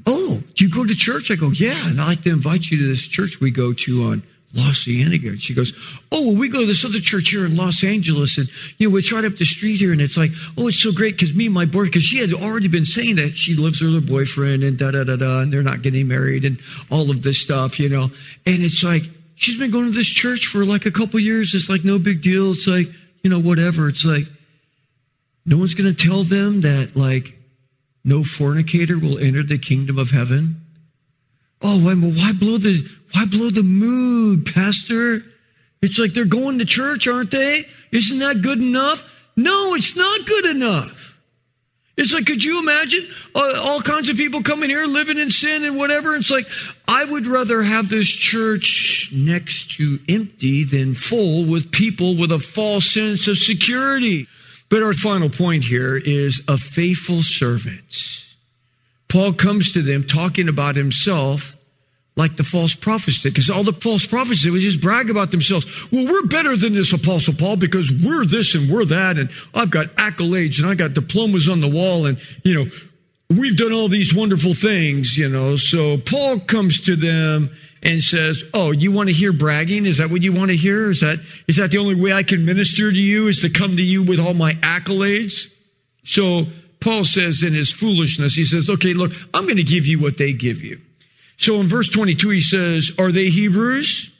Oh, 0.05 0.41
do 0.55 0.65
you 0.65 0.71
go 0.71 0.83
to 0.83 0.95
church? 0.95 1.31
I 1.31 1.35
go, 1.35 1.51
Yeah. 1.51 1.87
And 1.87 1.99
I'd 2.01 2.07
like 2.07 2.21
to 2.23 2.31
invite 2.31 2.69
you 2.69 2.79
to 2.79 2.87
this 2.87 3.01
church 3.01 3.39
we 3.39 3.51
go 3.51 3.73
to 3.73 4.03
on 4.03 4.23
Cienega. 4.53 5.29
And 5.29 5.41
she 5.41 5.53
goes, 5.53 5.73
Oh, 6.11 6.27
well, 6.27 6.35
we 6.35 6.49
go 6.49 6.61
to 6.61 6.65
this 6.65 6.83
other 6.83 6.99
church 6.99 7.29
here 7.29 7.45
in 7.45 7.55
Los 7.55 7.83
Angeles. 7.83 8.37
And, 8.37 8.49
you 8.77 8.89
know, 8.89 8.97
it's 8.97 9.11
right 9.11 9.23
up 9.23 9.35
the 9.35 9.45
street 9.45 9.77
here. 9.77 9.91
And 9.91 10.01
it's 10.01 10.17
like, 10.17 10.31
Oh, 10.57 10.67
it's 10.67 10.81
so 10.81 10.91
great 10.91 11.15
because 11.15 11.33
me 11.35 11.45
and 11.45 11.53
my 11.53 11.65
boyfriend, 11.65 11.91
because 11.91 12.03
she 12.03 12.19
had 12.19 12.33
already 12.33 12.67
been 12.67 12.85
saying 12.85 13.15
that 13.17 13.37
she 13.37 13.55
lives 13.55 13.81
with 13.81 13.93
her 13.93 14.01
boyfriend 14.01 14.63
and 14.63 14.77
da 14.77 14.91
da 14.91 15.03
da 15.03 15.15
da, 15.15 15.39
and 15.39 15.51
they're 15.53 15.63
not 15.63 15.81
getting 15.81 16.07
married 16.07 16.45
and 16.45 16.59
all 16.89 17.09
of 17.09 17.21
this 17.21 17.41
stuff, 17.41 17.79
you 17.79 17.89
know. 17.89 18.03
And 18.45 18.63
it's 18.63 18.83
like, 18.83 19.03
she's 19.35 19.57
been 19.57 19.71
going 19.71 19.85
to 19.85 19.91
this 19.91 20.07
church 20.07 20.47
for 20.47 20.65
like 20.65 20.85
a 20.85 20.91
couple 20.91 21.19
years. 21.19 21.53
It's 21.55 21.69
like 21.69 21.83
no 21.83 21.97
big 21.97 22.21
deal. 22.21 22.51
It's 22.51 22.67
like, 22.67 22.87
you 23.23 23.29
know, 23.29 23.39
whatever. 23.39 23.89
It's 23.89 24.05
like, 24.05 24.25
no 25.45 25.57
one's 25.57 25.73
going 25.73 25.93
to 25.93 26.07
tell 26.07 26.23
them 26.23 26.61
that, 26.61 26.95
like, 26.95 27.35
no 28.03 28.23
fornicator 28.23 28.97
will 28.97 29.17
enter 29.17 29.43
the 29.43 29.57
kingdom 29.57 29.97
of 29.97 30.11
heaven. 30.11 30.61
Oh, 31.61 31.79
why 31.79 32.33
blow 32.33 32.57
the 32.57 32.87
why 33.13 33.25
blow 33.25 33.49
the 33.49 33.63
mood, 33.63 34.51
Pastor? 34.51 35.23
It's 35.81 35.99
like 35.99 36.13
they're 36.13 36.25
going 36.25 36.59
to 36.59 36.65
church, 36.65 37.07
aren't 37.07 37.31
they? 37.31 37.65
Isn't 37.91 38.19
that 38.19 38.41
good 38.41 38.59
enough? 38.59 39.09
No, 39.35 39.75
it's 39.75 39.95
not 39.95 40.25
good 40.25 40.45
enough. 40.45 41.19
It's 41.97 42.13
like, 42.13 42.25
could 42.25 42.43
you 42.43 42.59
imagine 42.59 43.05
uh, 43.35 43.61
all 43.63 43.81
kinds 43.81 44.09
of 44.09 44.15
people 44.17 44.41
coming 44.41 44.69
here 44.69 44.85
living 44.85 45.19
in 45.19 45.29
sin 45.29 45.63
and 45.65 45.75
whatever? 45.75 46.15
It's 46.15 46.31
like, 46.31 46.47
I 46.87 47.05
would 47.05 47.27
rather 47.27 47.61
have 47.61 47.89
this 47.89 48.09
church 48.09 49.11
next 49.13 49.75
to 49.77 49.99
empty 50.07 50.63
than 50.63 50.93
full 50.93 51.45
with 51.45 51.71
people 51.71 52.15
with 52.15 52.31
a 52.31 52.39
false 52.39 52.91
sense 52.91 53.27
of 53.27 53.37
security. 53.37 54.27
But 54.71 54.81
our 54.81 54.93
final 54.93 55.29
point 55.29 55.65
here 55.65 55.97
is 55.97 56.41
a 56.47 56.57
faithful 56.57 57.21
servant. 57.21 58.23
Paul 59.09 59.33
comes 59.33 59.73
to 59.73 59.81
them 59.81 60.07
talking 60.07 60.47
about 60.47 60.77
himself 60.77 61.57
like 62.15 62.37
the 62.37 62.43
false 62.43 62.73
prophets 62.73 63.21
did, 63.21 63.33
because 63.33 63.49
all 63.49 63.63
the 63.63 63.73
false 63.73 64.05
prophets 64.05 64.43
did 64.43 64.51
was 64.51 64.61
just 64.61 64.81
brag 64.81 65.09
about 65.09 65.31
themselves. 65.31 65.91
Well, 65.91 66.05
we're 66.05 66.25
better 66.27 66.55
than 66.55 66.73
this 66.73 66.93
apostle 66.93 67.33
Paul 67.33 67.57
because 67.57 67.91
we're 67.91 68.25
this 68.25 68.55
and 68.55 68.69
we're 68.69 68.85
that, 68.85 69.17
and 69.17 69.29
I've 69.53 69.71
got 69.71 69.87
accolades 69.95 70.61
and 70.61 70.69
I 70.69 70.75
got 70.75 70.93
diplomas 70.93 71.49
on 71.49 71.59
the 71.59 71.69
wall, 71.69 72.05
and 72.05 72.17
you 72.43 72.53
know, 72.53 72.65
we've 73.29 73.57
done 73.57 73.73
all 73.73 73.89
these 73.89 74.15
wonderful 74.15 74.53
things, 74.53 75.17
you 75.17 75.27
know. 75.27 75.57
So 75.57 75.97
Paul 75.97 76.39
comes 76.39 76.79
to 76.81 76.95
them 76.95 77.49
and 77.83 78.03
says, 78.03 78.43
"Oh, 78.53 78.71
you 78.71 78.91
want 78.91 79.09
to 79.09 79.13
hear 79.13 79.33
bragging? 79.33 79.85
Is 79.85 79.97
that 79.97 80.09
what 80.09 80.21
you 80.21 80.33
want 80.33 80.51
to 80.51 80.57
hear? 80.57 80.91
Is 80.91 81.01
that 81.01 81.19
is 81.47 81.57
that 81.57 81.71
the 81.71 81.77
only 81.77 81.95
way 81.95 82.13
I 82.13 82.23
can 82.23 82.45
minister 82.45 82.91
to 82.91 82.97
you? 82.97 83.27
Is 83.27 83.41
to 83.41 83.49
come 83.49 83.77
to 83.77 83.83
you 83.83 84.03
with 84.03 84.19
all 84.19 84.33
my 84.33 84.53
accolades?" 84.53 85.47
So 86.03 86.47
Paul 86.79 87.05
says 87.05 87.43
in 87.43 87.53
his 87.53 87.71
foolishness, 87.71 88.33
he 88.33 88.45
says, 88.45 88.69
"Okay, 88.69 88.93
look, 88.93 89.11
I'm 89.33 89.43
going 89.43 89.57
to 89.57 89.63
give 89.63 89.85
you 89.85 89.99
what 89.99 90.17
they 90.17 90.33
give 90.33 90.61
you." 90.61 90.79
So 91.41 91.59
in 91.59 91.67
verse 91.67 91.89
22, 91.89 92.29
he 92.29 92.39
says, 92.39 92.91
Are 92.99 93.11
they 93.11 93.29
Hebrews? 93.29 94.11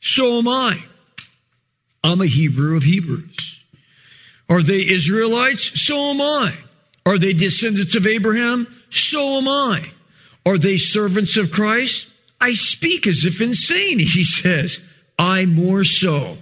So 0.00 0.38
am 0.38 0.46
I. 0.46 0.80
I'm 2.04 2.20
a 2.20 2.26
Hebrew 2.26 2.76
of 2.76 2.84
Hebrews. 2.84 3.64
Are 4.48 4.62
they 4.62 4.86
Israelites? 4.88 5.80
So 5.84 5.96
am 5.96 6.20
I. 6.20 6.54
Are 7.04 7.18
they 7.18 7.32
descendants 7.32 7.96
of 7.96 8.06
Abraham? 8.06 8.68
So 8.88 9.38
am 9.38 9.48
I. 9.48 9.84
Are 10.46 10.58
they 10.58 10.76
servants 10.76 11.36
of 11.36 11.50
Christ? 11.50 12.08
I 12.40 12.54
speak 12.54 13.06
as 13.06 13.24
if 13.24 13.40
insane, 13.40 13.98
he 13.98 14.24
says. 14.24 14.82
I 15.18 15.44
more 15.46 15.84
so. 15.84 16.38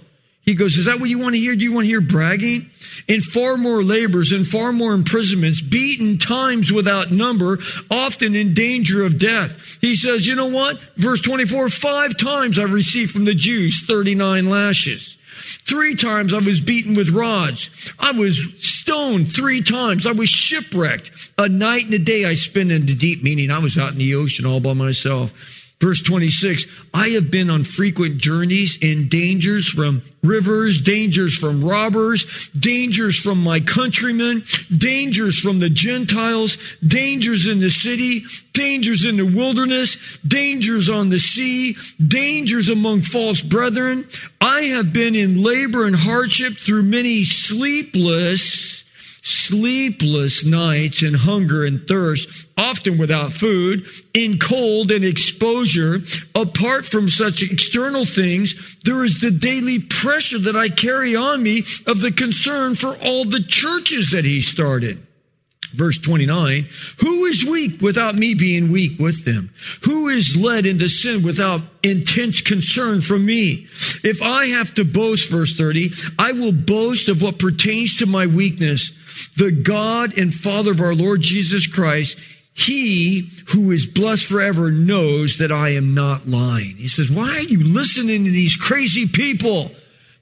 He 0.49 0.55
goes, 0.55 0.77
Is 0.77 0.85
that 0.85 0.99
what 0.99 1.09
you 1.09 1.19
want 1.19 1.35
to 1.35 1.39
hear? 1.39 1.55
Do 1.55 1.63
you 1.63 1.73
want 1.73 1.85
to 1.85 1.89
hear 1.89 2.01
bragging? 2.01 2.71
In 3.07 3.21
far 3.21 3.55
more 3.55 3.83
labors 3.83 4.31
and 4.31 4.47
far 4.47 4.71
more 4.71 4.93
imprisonments, 4.93 5.61
beaten 5.61 6.17
times 6.17 6.71
without 6.71 7.11
number, 7.11 7.59
often 7.91 8.35
in 8.35 8.53
danger 8.53 9.03
of 9.03 9.19
death. 9.19 9.77
He 9.81 9.95
says, 9.95 10.25
You 10.25 10.35
know 10.35 10.47
what? 10.47 10.79
Verse 10.95 11.21
24, 11.21 11.69
five 11.69 12.17
times 12.17 12.57
I 12.57 12.63
received 12.63 13.11
from 13.11 13.25
the 13.25 13.35
Jews 13.35 13.85
39 13.85 14.49
lashes. 14.49 15.17
Three 15.27 15.95
times 15.95 16.33
I 16.33 16.39
was 16.39 16.59
beaten 16.59 16.95
with 16.95 17.09
rods. 17.09 17.93
I 17.99 18.11
was 18.11 18.39
stoned 18.57 19.33
three 19.33 19.61
times. 19.61 20.07
I 20.07 20.11
was 20.11 20.29
shipwrecked. 20.29 21.31
A 21.37 21.47
night 21.47 21.85
and 21.85 21.93
a 21.93 21.99
day 21.99 22.25
I 22.25 22.33
spent 22.33 22.71
in 22.71 22.87
the 22.87 22.95
deep, 22.95 23.23
meaning 23.23 23.51
I 23.51 23.59
was 23.59 23.77
out 23.77 23.91
in 23.91 23.99
the 23.99 24.15
ocean 24.15 24.45
all 24.45 24.59
by 24.59 24.73
myself. 24.73 25.58
Verse 25.81 26.03
26, 26.03 26.65
I 26.93 27.09
have 27.09 27.31
been 27.31 27.49
on 27.49 27.63
frequent 27.63 28.17
journeys 28.17 28.77
in 28.81 29.07
dangers 29.07 29.65
from 29.65 30.01
rivers, 30.21 30.81
dangers 30.81 31.37
from 31.37 31.63
robbers, 31.63 32.49
dangers 32.49 33.17
from 33.17 33.41
my 33.41 33.61
countrymen, 33.61 34.43
dangers 34.77 35.39
from 35.39 35.59
the 35.59 35.69
Gentiles, 35.69 36.57
dangers 36.85 37.47
in 37.47 37.61
the 37.61 37.69
city, 37.69 38.25
dangers 38.51 39.05
in 39.05 39.15
the 39.15 39.23
wilderness, 39.23 40.19
dangers 40.27 40.89
on 40.89 41.11
the 41.11 41.19
sea, 41.19 41.77
dangers 42.05 42.67
among 42.67 42.99
false 42.99 43.41
brethren. 43.41 44.05
I 44.41 44.63
have 44.63 44.91
been 44.91 45.15
in 45.15 45.41
labor 45.41 45.85
and 45.85 45.95
hardship 45.95 46.57
through 46.57 46.83
many 46.83 47.23
sleepless 47.23 48.83
sleepless 49.21 50.45
nights 50.45 51.01
and 51.01 51.15
hunger 51.15 51.65
and 51.65 51.87
thirst, 51.87 52.47
often 52.57 52.97
without 52.97 53.33
food, 53.33 53.85
in 54.13 54.37
cold 54.37 54.91
and 54.91 55.03
exposure. 55.03 55.99
Apart 56.35 56.85
from 56.85 57.09
such 57.09 57.43
external 57.43 58.05
things, 58.05 58.77
there 58.83 59.03
is 59.03 59.21
the 59.21 59.31
daily 59.31 59.79
pressure 59.79 60.39
that 60.39 60.55
I 60.55 60.69
carry 60.69 61.15
on 61.15 61.43
me 61.43 61.59
of 61.87 62.01
the 62.01 62.11
concern 62.11 62.75
for 62.75 62.95
all 62.97 63.25
the 63.25 63.43
churches 63.43 64.11
that 64.11 64.25
he 64.25 64.41
started. 64.41 65.05
Verse 65.73 65.99
29, 65.99 66.67
who 66.99 67.25
is 67.25 67.45
weak 67.45 67.79
without 67.79 68.15
me 68.15 68.33
being 68.33 68.71
weak 68.71 68.97
with 68.97 69.23
them? 69.23 69.51
Who 69.83 70.07
is 70.07 70.35
led 70.35 70.65
into 70.65 70.89
sin 70.89 71.21
without 71.21 71.61
intense 71.83 72.41
concern 72.41 73.01
from 73.01 73.23
me? 73.23 73.67
If 74.03 74.23
I 74.23 74.47
have 74.47 74.73
to 74.75 74.83
boast, 74.83 75.29
verse 75.29 75.55
30, 75.55 75.91
I 76.17 76.31
will 76.31 76.53
boast 76.53 77.07
of 77.07 77.21
what 77.21 77.37
pertains 77.37 77.97
to 77.97 78.07
my 78.07 78.25
weakness. 78.25 78.91
The 79.37 79.51
God 79.51 80.17
and 80.17 80.33
Father 80.33 80.71
of 80.71 80.81
our 80.81 80.95
Lord 80.95 81.21
Jesus 81.21 81.67
Christ, 81.67 82.17
he 82.53 83.31
who 83.53 83.71
is 83.71 83.85
blessed 83.85 84.25
forever 84.25 84.71
knows 84.71 85.37
that 85.37 85.51
I 85.51 85.69
am 85.69 85.93
not 85.93 86.27
lying. 86.27 86.75
He 86.75 86.87
says, 86.87 87.09
why 87.09 87.29
are 87.37 87.41
you 87.41 87.63
listening 87.63 88.25
to 88.25 88.31
these 88.31 88.55
crazy 88.55 89.07
people? 89.07 89.71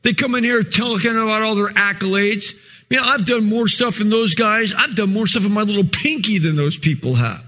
They 0.04 0.14
come 0.14 0.36
in 0.36 0.44
here 0.44 0.64
talking 0.64 1.12
about 1.12 1.42
all 1.42 1.56
their 1.56 1.70
accolades. 1.70 2.54
Know, 2.90 3.02
I've 3.04 3.26
done 3.26 3.46
more 3.46 3.68
stuff 3.68 3.98
than 3.98 4.10
those 4.10 4.36
guys. 4.36 4.74
I've 4.74 4.96
done 4.96 5.12
more 5.12 5.28
stuff 5.28 5.46
in 5.46 5.52
my 5.52 5.64
little 5.64 5.84
pinky 5.84 6.38
than 6.38 6.56
those 6.56 6.78
people 6.78 7.16
have. 7.16 7.44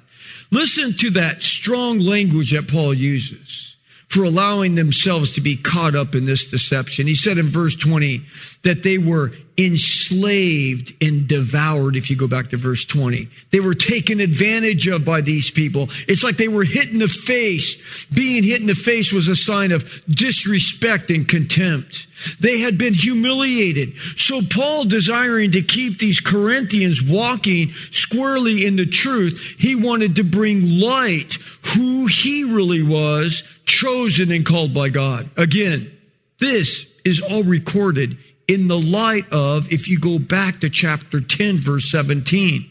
Listen 0.52 0.94
to 0.98 1.12
that 1.12 1.44
strong 1.44 2.00
language 2.00 2.52
that 2.52 2.68
Paul 2.68 2.94
uses 2.94 3.69
for 4.10 4.24
allowing 4.24 4.74
themselves 4.76 5.36
to 5.36 5.42
be 5.42 5.56
caught 5.56 5.96
up 5.96 6.16
in 6.16 6.26
this 6.26 6.46
deception. 6.48 7.06
He 7.06 7.16
said 7.16 7.38
in 7.38 7.46
verse 7.46 7.76
20 7.76 8.24
that 8.64 8.82
they 8.82 8.98
were 8.98 9.32
enslaved 9.56 10.94
and 11.04 11.28
devoured, 11.28 11.96
if 11.96 12.10
you 12.10 12.16
go 12.16 12.28
back 12.28 12.50
to 12.50 12.58
verse 12.58 12.86
20. 12.86 13.28
They 13.52 13.60
were 13.60 13.74
taken 13.74 14.20
advantage 14.20 14.88
of 14.88 15.06
by 15.06 15.22
these 15.22 15.52
people. 15.52 15.90
It's 16.08 16.24
like 16.24 16.38
they 16.38 16.48
were 16.48 16.64
hit 16.64 16.90
in 16.90 17.00
the 17.00 17.08
face. 17.08 18.06
Being 18.08 18.44
hit 18.44 18.62
in 18.62 18.68
the 18.68 18.74
face 18.74 19.12
was 19.12 19.28
a 19.28 19.36
sign 19.36 19.72
of 19.72 20.02
disrespect 20.08 21.12
and 21.12 21.28
contempt. 21.28 22.08
They 22.40 22.60
had 22.60 22.78
been 22.78 22.94
humiliated. 22.94 23.98
So 24.16 24.42
Paul, 24.42 24.86
desiring 24.86 25.52
to 25.52 25.62
keep 25.62 26.00
these 26.00 26.20
Corinthians 26.20 27.02
walking 27.04 27.72
squarely 27.92 28.66
in 28.66 28.78
the 28.78 28.86
truth, 28.86 29.56
he 29.58 29.76
wanted 29.76 30.16
to 30.16 30.24
bring 30.24 30.80
light 30.80 31.38
who 31.76 32.08
he 32.08 32.46
really 32.46 32.84
was, 32.84 33.44
chosen 33.70 34.32
and 34.32 34.46
called 34.46 34.74
by 34.74 34.90
God. 34.90 35.30
Again, 35.38 35.96
this 36.40 36.88
is 37.06 37.22
all 37.22 37.44
recorded 37.44 38.18
in 38.48 38.68
the 38.68 38.80
light 38.80 39.32
of, 39.32 39.72
if 39.72 39.88
you 39.88 40.00
go 40.00 40.18
back 40.18 40.60
to 40.60 40.70
chapter 40.70 41.22
10, 41.22 41.58
verse 41.58 41.92
17, 41.92 42.70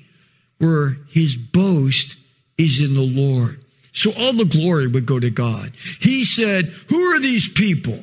where 0.59 0.99
his 1.09 1.37
boast 1.37 2.17
is 2.59 2.81
in 2.81 2.95
the 2.95 3.01
Lord. 3.01 3.61
So 3.93 4.13
all 4.19 4.33
the 4.33 4.45
glory 4.45 4.89
would 4.89 5.07
go 5.07 5.21
to 5.21 5.31
God. 5.31 5.73
He 6.01 6.25
said, 6.25 6.67
Who 6.89 7.01
are 7.15 7.21
these 7.21 7.49
people? 7.49 8.03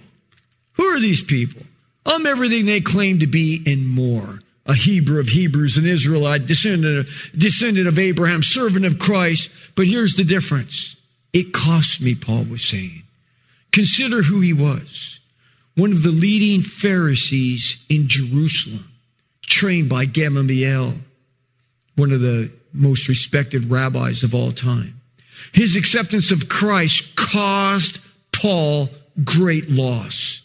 Who 0.74 0.84
are 0.84 1.00
these 1.00 1.24
people? 1.24 1.64
I'm 2.06 2.26
everything 2.26 2.66
they 2.66 2.82
claim 2.82 3.20
to 3.20 3.28
be 3.28 3.62
and 3.66 3.88
more. 3.88 4.40
A 4.68 4.74
Hebrew 4.74 5.20
of 5.20 5.28
Hebrews, 5.28 5.78
an 5.78 5.86
Israelite, 5.86 6.48
descendant 6.48 7.00
of, 7.00 7.32
descendant 7.38 7.88
of 7.88 8.00
Abraham, 8.00 8.42
servant 8.42 8.86
of 8.86 9.00
Christ. 9.00 9.50
But 9.76 9.88
here's 9.88 10.16
the 10.16 10.24
difference. 10.24 10.96
It 11.36 11.52
cost 11.52 12.00
me, 12.00 12.15
Paul 12.15 12.45
was 12.45 12.63
saying. 12.63 13.04
Consider 13.74 14.24
who 14.24 14.39
he 14.39 14.54
was 14.54 15.19
one 15.76 15.91
of 15.91 16.04
the 16.04 16.10
leading 16.10 16.62
Pharisees 16.62 17.78
in 17.89 18.08
Jerusalem, 18.08 18.89
trained 19.41 19.89
by 19.89 20.06
Gamaliel, 20.06 20.93
one 21.98 22.13
of 22.13 22.21
the 22.21 22.50
most 22.71 23.10
respected 23.10 23.69
rabbis 23.69 24.24
of 24.24 24.34
all 24.34 24.54
time. 24.54 25.02
His 25.52 25.76
acceptance 25.76 26.32
of 26.32 26.48
Christ 26.48 27.17
caused 27.17 28.00
Paul 28.32 28.89
great 29.26 29.69
loss. 29.69 30.41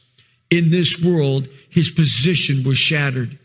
In 0.50 0.70
this 0.70 1.00
world, 1.00 1.46
his 1.68 1.92
position 1.92 2.64
was 2.64 2.78
shattered. 2.78 3.38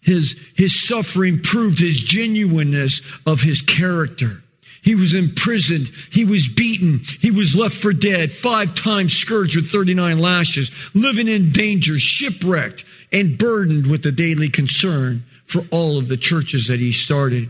His, 0.00 0.36
his 0.56 0.84
suffering 0.84 1.40
proved 1.40 1.78
his 1.78 2.02
genuineness 2.02 3.00
of 3.24 3.42
his 3.42 3.62
character. 3.62 4.41
He 4.82 4.96
was 4.96 5.14
imprisoned. 5.14 5.90
He 6.10 6.24
was 6.24 6.48
beaten. 6.48 7.02
He 7.20 7.30
was 7.30 7.54
left 7.54 7.76
for 7.76 7.92
dead, 7.92 8.32
five 8.32 8.74
times 8.74 9.16
scourged 9.16 9.54
with 9.54 9.70
39 9.70 10.18
lashes, 10.18 10.70
living 10.92 11.28
in 11.28 11.52
danger, 11.52 11.98
shipwrecked, 11.98 12.84
and 13.12 13.38
burdened 13.38 13.86
with 13.86 14.02
the 14.02 14.10
daily 14.10 14.48
concern 14.48 15.24
for 15.44 15.62
all 15.70 15.98
of 15.98 16.08
the 16.08 16.16
churches 16.16 16.66
that 16.66 16.80
he 16.80 16.90
started. 16.90 17.48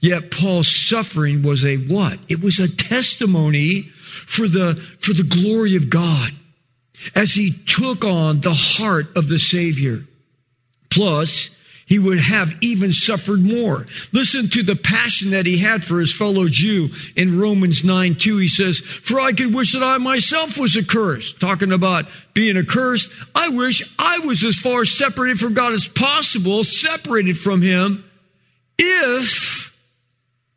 Yet 0.00 0.32
Paul's 0.32 0.68
suffering 0.68 1.42
was 1.42 1.64
a 1.64 1.76
what? 1.76 2.18
It 2.28 2.42
was 2.42 2.58
a 2.58 2.74
testimony 2.74 3.82
for 3.82 4.48
the, 4.48 4.74
for 4.98 5.12
the 5.12 5.22
glory 5.22 5.76
of 5.76 5.88
God 5.88 6.32
as 7.14 7.34
he 7.34 7.52
took 7.52 8.04
on 8.04 8.40
the 8.40 8.54
heart 8.54 9.16
of 9.16 9.28
the 9.28 9.38
Savior. 9.38 10.04
Plus, 10.90 11.50
he 11.86 11.98
would 11.98 12.20
have 12.20 12.56
even 12.60 12.92
suffered 12.92 13.40
more. 13.40 13.86
Listen 14.12 14.48
to 14.50 14.62
the 14.62 14.76
passion 14.76 15.32
that 15.32 15.46
he 15.46 15.58
had 15.58 15.82
for 15.82 16.00
his 16.00 16.14
fellow 16.14 16.46
Jew 16.48 16.88
in 17.16 17.38
Romans 17.38 17.84
9 17.84 18.14
2. 18.14 18.38
He 18.38 18.48
says, 18.48 18.78
For 18.78 19.20
I 19.20 19.32
could 19.32 19.54
wish 19.54 19.72
that 19.72 19.82
I 19.82 19.98
myself 19.98 20.58
was 20.58 20.76
accursed. 20.76 21.40
Talking 21.40 21.72
about 21.72 22.06
being 22.34 22.56
accursed. 22.56 23.10
I 23.34 23.48
wish 23.50 23.82
I 23.98 24.20
was 24.20 24.44
as 24.44 24.56
far 24.56 24.84
separated 24.84 25.38
from 25.38 25.54
God 25.54 25.72
as 25.72 25.88
possible, 25.88 26.64
separated 26.64 27.36
from 27.36 27.62
him, 27.62 28.04
if 28.78 29.78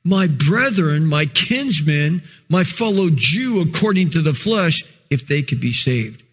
my 0.04 0.28
brethren, 0.28 1.06
my 1.08 1.26
kinsmen, 1.26 2.22
my 2.48 2.64
fellow 2.64 3.10
Jew 3.12 3.62
according 3.62 4.12
to 4.12 4.22
the 4.22 4.34
flesh, 4.34 4.84
if 5.10 5.28
they 5.28 5.42
could 5.42 5.60
be 5.60 5.74
saved. 5.74 6.24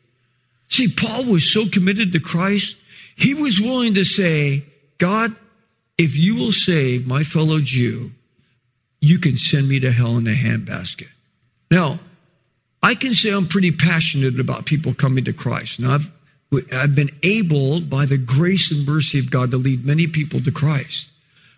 See, 0.69 0.89
Paul 0.89 1.25
was 1.25 1.53
so 1.53 1.67
committed 1.69 2.13
to 2.13 2.21
Christ, 2.21 2.77
he 3.17 3.35
was 3.35 3.61
willing 3.61 3.95
to 3.95 4.05
say, 4.05 4.65
God, 5.03 5.35
if 5.99 6.17
you 6.17 6.37
will 6.37 6.53
save 6.53 7.09
my 7.09 7.25
fellow 7.25 7.59
Jew, 7.59 8.13
you 9.01 9.19
can 9.19 9.37
send 9.37 9.69
me 9.69 9.81
to 9.81 9.91
hell 9.91 10.17
in 10.17 10.29
a 10.29 10.31
handbasket. 10.31 11.09
Now, 11.73 11.99
I 12.85 12.95
can 12.95 13.13
say 13.13 13.31
I'm 13.31 13.49
pretty 13.49 13.73
passionate 13.73 14.39
about 14.39 14.65
people 14.65 14.95
coming 14.95 15.25
to 15.25 15.33
Christ. 15.33 15.81
And 15.81 15.89
I've, 15.89 16.13
I've 16.73 16.95
been 16.95 17.11
able, 17.25 17.81
by 17.81 18.07
the 18.07 18.17
grace 18.17 18.71
and 18.71 18.87
mercy 18.87 19.19
of 19.19 19.29
God, 19.29 19.51
to 19.51 19.57
lead 19.57 19.85
many 19.85 20.07
people 20.07 20.39
to 20.39 20.53
Christ. 20.53 21.11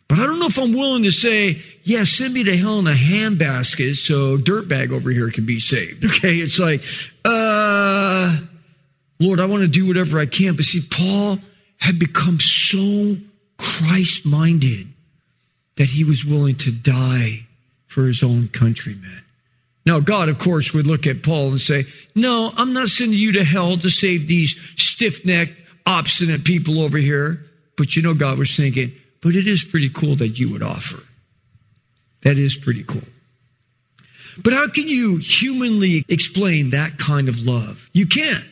But 0.09 0.21
I 0.21 0.27
don't 0.27 0.39
know 0.39 0.47
if 0.47 0.59
I'm 0.59 0.73
willing 0.73 1.03
to 1.03 1.11
say, 1.11 1.61
yeah, 1.83 2.05
send 2.05 2.33
me 2.33 2.45
to 2.45 2.57
hell 2.57 2.79
in 2.79 2.87
a 2.87 2.93
handbasket 2.93 3.97
so 3.97 4.39
Dirtbag 4.39 4.91
over 4.91 5.11
here 5.11 5.31
can 5.31 5.45
be 5.45 5.61
saved. 5.61 6.03
Okay. 6.17 6.37
It's 6.37 6.59
like, 6.59 6.83
uh, 7.27 8.39
Lord, 9.21 9.39
I 9.39 9.45
want 9.45 9.65
to 9.65 9.69
do 9.69 9.87
whatever 9.87 10.19
I 10.19 10.25
can. 10.25 10.57
But 10.57 10.65
see, 10.65 10.81
Paul 10.91 11.41
had 11.77 11.99
become 11.99 12.41
so 12.41 13.19
Christ 13.59 14.27
minded 14.27 14.89
that 15.77 15.91
he 15.91 16.05
was 16.05 16.25
willing 16.25 16.57
to 16.57 16.71
die 16.71 17.47
for 17.87 18.07
his 18.07 18.23
own 18.23 18.49
countrymen. 18.49 19.23
Now, 19.87 20.01
God, 20.01 20.29
of 20.29 20.39
course, 20.39 20.73
would 20.73 20.87
look 20.87 21.07
at 21.07 21.23
Paul 21.23 21.49
and 21.49 21.61
say, 21.61 21.85
No, 22.15 22.53
I'm 22.57 22.73
not 22.73 22.89
sending 22.89 23.19
you 23.19 23.33
to 23.33 23.45
hell 23.45 23.77
to 23.77 23.91
save 23.91 24.27
these 24.27 24.59
stiff 24.77 25.25
necked, 25.27 25.61
obstinate 25.87 26.45
people 26.45 26.81
over 26.81 26.99
here. 26.99 27.45
But 27.77 27.97
you 27.97 28.03
know, 28.03 28.15
God 28.15 28.39
was 28.39 28.57
thinking, 28.57 28.93
But 29.21 29.35
it 29.35 29.47
is 29.47 29.63
pretty 29.63 29.91
cool 29.91 30.15
that 30.17 30.39
you 30.39 30.51
would 30.53 30.63
offer. 30.63 31.03
That 32.23 32.39
is 32.39 32.57
pretty 32.57 32.83
cool. 32.83 33.03
But 34.43 34.53
how 34.53 34.69
can 34.69 34.89
you 34.89 35.19
humanly 35.19 36.05
explain 36.09 36.71
that 36.71 36.99
kind 36.99 37.29
of 37.29 37.47
love? 37.47 37.89
You 37.93 38.07
can't. 38.07 38.45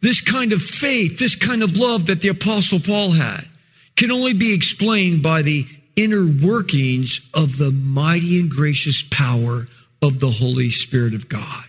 This 0.00 0.20
kind 0.20 0.52
of 0.52 0.62
faith, 0.62 1.18
this 1.18 1.34
kind 1.34 1.62
of 1.62 1.76
love 1.76 2.06
that 2.06 2.20
the 2.20 2.28
Apostle 2.28 2.78
Paul 2.78 3.12
had, 3.12 3.48
can 3.98 4.12
only 4.12 4.32
be 4.32 4.54
explained 4.54 5.24
by 5.24 5.42
the 5.42 5.66
inner 5.96 6.24
workings 6.24 7.28
of 7.34 7.58
the 7.58 7.72
mighty 7.72 8.38
and 8.38 8.48
gracious 8.48 9.02
power 9.02 9.66
of 10.00 10.20
the 10.20 10.30
Holy 10.30 10.70
Spirit 10.70 11.14
of 11.14 11.28
God. 11.28 11.64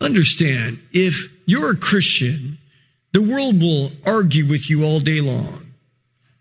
Understand, 0.00 0.80
if 0.92 1.32
you're 1.46 1.70
a 1.70 1.76
Christian, 1.76 2.58
the 3.12 3.22
world 3.22 3.60
will 3.60 3.92
argue 4.04 4.44
with 4.44 4.68
you 4.68 4.84
all 4.84 4.98
day 4.98 5.20
long. 5.20 5.72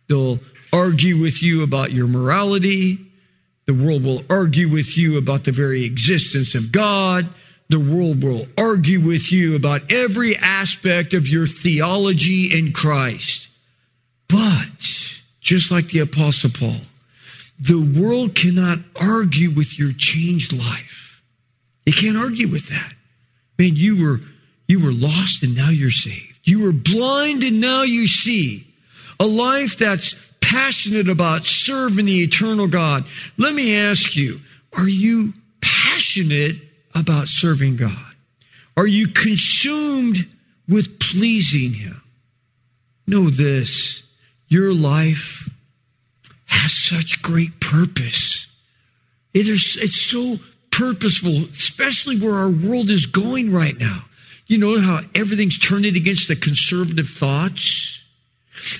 They'll 0.09 0.39
argue 0.73 1.21
with 1.21 1.43
you 1.43 1.61
about 1.61 1.91
your 1.91 2.07
morality. 2.07 2.97
The 3.67 3.75
world 3.75 4.03
will 4.03 4.23
argue 4.27 4.69
with 4.69 4.97
you 4.97 5.19
about 5.19 5.43
the 5.43 5.51
very 5.51 5.85
existence 5.85 6.55
of 6.55 6.71
God. 6.71 7.29
The 7.69 7.79
world 7.79 8.23
will 8.23 8.47
argue 8.57 9.01
with 9.01 9.31
you 9.31 9.55
about 9.55 9.91
every 9.91 10.35
aspect 10.35 11.13
of 11.13 11.27
your 11.27 11.45
theology 11.45 12.57
in 12.57 12.73
Christ. 12.73 13.49
But, 14.29 15.21
just 15.39 15.71
like 15.71 15.89
the 15.89 15.99
Apostle 15.99 16.49
Paul, 16.49 16.81
the 17.59 17.99
world 17.99 18.35
cannot 18.35 18.79
argue 18.99 19.49
with 19.51 19.79
your 19.79 19.93
changed 19.93 20.53
life. 20.53 21.21
It 21.85 21.95
can't 21.95 22.17
argue 22.17 22.47
with 22.47 22.67
that. 22.69 22.93
Man, 23.57 23.75
you 23.75 24.03
were, 24.03 24.19
you 24.67 24.83
were 24.83 24.91
lost 24.91 25.41
and 25.43 25.55
now 25.55 25.69
you're 25.69 25.89
saved. 25.89 26.39
You 26.43 26.63
were 26.63 26.73
blind 26.73 27.43
and 27.43 27.59
now 27.59 27.83
you 27.83 28.07
see. 28.07 28.67
A 29.19 29.25
life 29.25 29.77
that's 29.77 30.15
passionate 30.41 31.09
about 31.09 31.45
serving 31.45 32.05
the 32.05 32.23
eternal 32.23 32.67
God. 32.67 33.05
Let 33.37 33.53
me 33.53 33.75
ask 33.75 34.15
you, 34.15 34.39
are 34.77 34.87
you 34.87 35.33
passionate 35.61 36.57
about 36.93 37.27
serving 37.27 37.77
God? 37.77 38.13
Are 38.75 38.87
you 38.87 39.07
consumed 39.07 40.27
with 40.69 40.99
pleasing 40.99 41.73
Him? 41.73 42.01
Know 43.07 43.29
this 43.29 44.03
your 44.47 44.73
life 44.73 45.49
has 46.45 46.73
such 46.73 47.21
great 47.21 47.60
purpose. 47.60 48.47
It 49.33 49.47
is, 49.47 49.77
it's 49.81 50.01
so 50.01 50.38
purposeful, 50.71 51.49
especially 51.51 52.19
where 52.19 52.36
our 52.36 52.49
world 52.49 52.89
is 52.89 53.05
going 53.05 53.51
right 53.51 53.77
now. 53.77 54.05
You 54.47 54.57
know 54.57 54.79
how 54.79 55.01
everything's 55.13 55.60
turning 55.60 55.95
against 55.95 56.27
the 56.27 56.36
conservative 56.36 57.10
thoughts? 57.10 58.03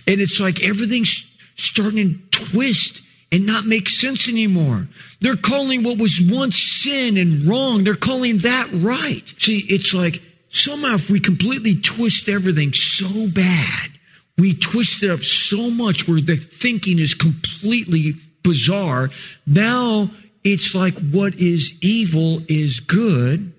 And 0.08 0.22
it's 0.22 0.40
like 0.40 0.64
everything's 0.64 1.30
starting 1.56 2.22
to 2.32 2.46
twist 2.46 3.02
and 3.32 3.46
not 3.46 3.66
make 3.66 3.90
sense 3.90 4.30
anymore. 4.30 4.88
They're 5.20 5.36
calling 5.36 5.84
what 5.84 5.98
was 5.98 6.22
once 6.24 6.62
sin 6.62 7.18
and 7.18 7.48
wrong, 7.48 7.84
they're 7.84 7.96
calling 7.96 8.40
that 8.40 8.70
right. 8.72 9.24
See, 9.38 9.66
it's 9.68 9.94
like 9.94 10.22
somehow 10.50 10.96
if 10.96 11.10
we 11.10 11.20
completely 11.20 11.76
twist 11.76 12.30
everything 12.30 12.74
so 12.74 13.28
bad, 13.34 13.90
we 14.38 14.54
twist 14.54 15.04
it 15.04 15.10
up 15.10 15.22
so 15.22 15.70
much 15.70 16.08
where 16.08 16.22
the 16.22 16.36
thinking 16.36 17.00
is 17.00 17.14
completely 17.14 18.16
bizarre. 18.44 19.10
Now 19.46 20.10
it's 20.44 20.76
like 20.76 20.98
what 21.00 21.36
is 21.36 21.74
evil 21.82 22.42
is 22.48 22.80
good 22.80 23.52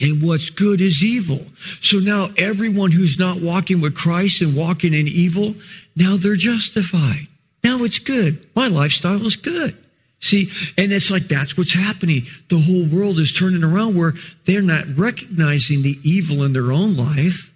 and 0.00 0.22
what's 0.22 0.50
good 0.50 0.80
is 0.80 1.04
evil. 1.04 1.44
So 1.82 1.98
now 1.98 2.28
everyone 2.38 2.92
who's 2.92 3.18
not 3.18 3.40
walking 3.40 3.80
with 3.80 3.94
Christ 3.94 4.40
and 4.40 4.56
walking 4.56 4.94
in 4.94 5.06
evil, 5.06 5.54
now 5.94 6.16
they're 6.16 6.36
justified. 6.36 7.26
Now 7.62 7.84
it's 7.84 7.98
good. 7.98 8.46
My 8.56 8.68
lifestyle 8.68 9.24
is 9.26 9.36
good. 9.36 9.76
See, 10.22 10.50
and 10.76 10.92
it's 10.92 11.10
like 11.10 11.28
that's 11.28 11.56
what's 11.56 11.74
happening. 11.74 12.26
The 12.48 12.60
whole 12.60 12.86
world 12.86 13.18
is 13.18 13.32
turning 13.32 13.64
around 13.64 13.96
where 13.96 14.14
they're 14.44 14.62
not 14.62 14.84
recognizing 14.96 15.82
the 15.82 15.98
evil 16.02 16.42
in 16.42 16.52
their 16.52 16.72
own 16.72 16.96
life 16.96 17.49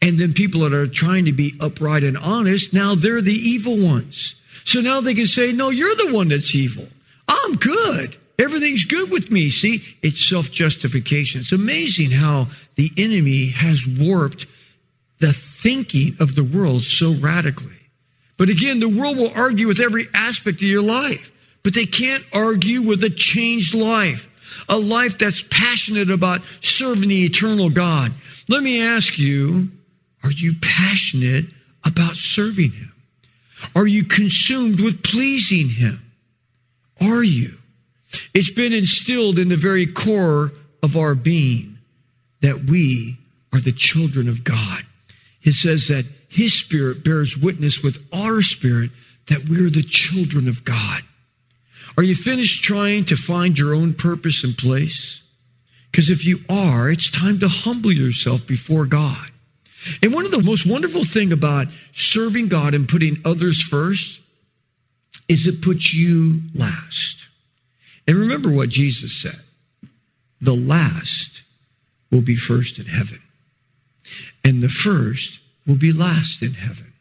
and 0.00 0.18
then 0.18 0.32
people 0.32 0.60
that 0.60 0.74
are 0.74 0.86
trying 0.86 1.24
to 1.26 1.32
be 1.32 1.54
upright 1.60 2.04
and 2.04 2.16
honest, 2.16 2.72
now 2.72 2.94
they're 2.94 3.22
the 3.22 3.32
evil 3.32 3.76
ones. 3.76 4.34
So 4.64 4.80
now 4.80 5.00
they 5.00 5.14
can 5.14 5.26
say, 5.26 5.52
no, 5.52 5.70
you're 5.70 5.94
the 5.94 6.12
one 6.12 6.28
that's 6.28 6.54
evil. 6.54 6.88
I'm 7.26 7.54
good. 7.54 8.16
Everything's 8.38 8.84
good 8.84 9.10
with 9.10 9.30
me. 9.30 9.50
See, 9.50 9.82
it's 10.02 10.24
self 10.24 10.50
justification. 10.50 11.40
It's 11.40 11.52
amazing 11.52 12.12
how 12.12 12.48
the 12.76 12.90
enemy 12.96 13.48
has 13.48 13.86
warped 13.86 14.46
the 15.18 15.32
thinking 15.32 16.16
of 16.20 16.34
the 16.34 16.44
world 16.44 16.82
so 16.82 17.12
radically. 17.14 17.72
But 18.36 18.48
again, 18.48 18.78
the 18.78 18.88
world 18.88 19.16
will 19.16 19.32
argue 19.34 19.66
with 19.66 19.80
every 19.80 20.06
aspect 20.14 20.58
of 20.58 20.68
your 20.68 20.82
life, 20.82 21.32
but 21.64 21.74
they 21.74 21.86
can't 21.86 22.24
argue 22.32 22.82
with 22.82 23.02
a 23.02 23.10
changed 23.10 23.74
life, 23.74 24.28
a 24.68 24.76
life 24.78 25.18
that's 25.18 25.42
passionate 25.42 26.10
about 26.10 26.42
serving 26.60 27.08
the 27.08 27.24
eternal 27.24 27.68
God. 27.68 28.12
Let 28.48 28.62
me 28.62 28.80
ask 28.80 29.18
you, 29.18 29.70
are 30.28 30.32
you 30.32 30.52
passionate 30.60 31.46
about 31.86 32.14
serving 32.14 32.72
Him? 32.72 32.92
Are 33.74 33.86
you 33.86 34.04
consumed 34.04 34.78
with 34.78 35.02
pleasing 35.02 35.70
Him? 35.70 36.12
Are 37.00 37.22
you? 37.22 37.56
It's 38.34 38.52
been 38.52 38.74
instilled 38.74 39.38
in 39.38 39.48
the 39.48 39.56
very 39.56 39.86
core 39.86 40.52
of 40.82 40.96
our 40.96 41.14
being 41.14 41.78
that 42.42 42.68
we 42.68 43.16
are 43.54 43.60
the 43.60 43.72
children 43.72 44.28
of 44.28 44.44
God. 44.44 44.82
It 45.42 45.52
says 45.52 45.88
that 45.88 46.04
His 46.28 46.52
Spirit 46.52 47.02
bears 47.02 47.38
witness 47.38 47.82
with 47.82 48.06
our 48.12 48.42
spirit 48.42 48.90
that 49.28 49.48
we're 49.48 49.70
the 49.70 49.82
children 49.82 50.46
of 50.46 50.62
God. 50.62 51.02
Are 51.96 52.02
you 52.02 52.14
finished 52.14 52.62
trying 52.62 53.06
to 53.06 53.16
find 53.16 53.58
your 53.58 53.74
own 53.74 53.94
purpose 53.94 54.44
and 54.44 54.56
place? 54.56 55.22
Because 55.90 56.10
if 56.10 56.26
you 56.26 56.40
are, 56.50 56.90
it's 56.90 57.10
time 57.10 57.38
to 57.40 57.48
humble 57.48 57.92
yourself 57.92 58.46
before 58.46 58.84
God. 58.84 59.30
And 60.02 60.12
one 60.12 60.24
of 60.24 60.30
the 60.30 60.42
most 60.42 60.66
wonderful 60.66 61.04
thing 61.04 61.32
about 61.32 61.68
serving 61.92 62.48
God 62.48 62.74
and 62.74 62.88
putting 62.88 63.18
others 63.24 63.62
first 63.62 64.20
is 65.28 65.46
it 65.46 65.62
puts 65.62 65.94
you 65.94 66.40
last. 66.54 67.28
And 68.06 68.16
remember 68.16 68.50
what 68.50 68.70
Jesus 68.70 69.12
said. 69.20 69.40
The 70.40 70.54
last 70.54 71.42
will 72.10 72.22
be 72.22 72.36
first 72.36 72.78
in 72.78 72.86
heaven. 72.86 73.20
And 74.44 74.62
the 74.62 74.68
first 74.68 75.40
will 75.66 75.76
be 75.76 75.92
last 75.92 76.42
in 76.42 76.54
heaven. 76.54 76.92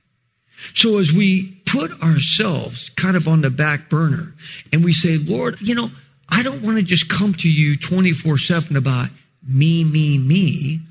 So 0.74 0.98
as 0.98 1.14
we 1.14 1.62
put 1.66 1.92
ourselves 2.02 2.90
kind 2.90 3.16
of 3.16 3.28
on 3.28 3.42
the 3.42 3.50
back 3.50 3.90
burner 3.90 4.34
and 4.74 4.84
we 4.84 4.94
say, 4.94 5.18
Lord, 5.18 5.62
you 5.62 5.76
know, 5.76 5.92
I 6.30 6.44
don't 6.44 6.62
want 6.62 6.78
to 6.78 6.84
just 6.84 7.10
come 7.10 7.34
to 7.36 7.50
you 7.50 7.78
24 7.78 8.38
7 8.38 8.76
about 8.76 9.10
me, 9.48 9.84
me, 9.84 10.18
me. 10.18 10.82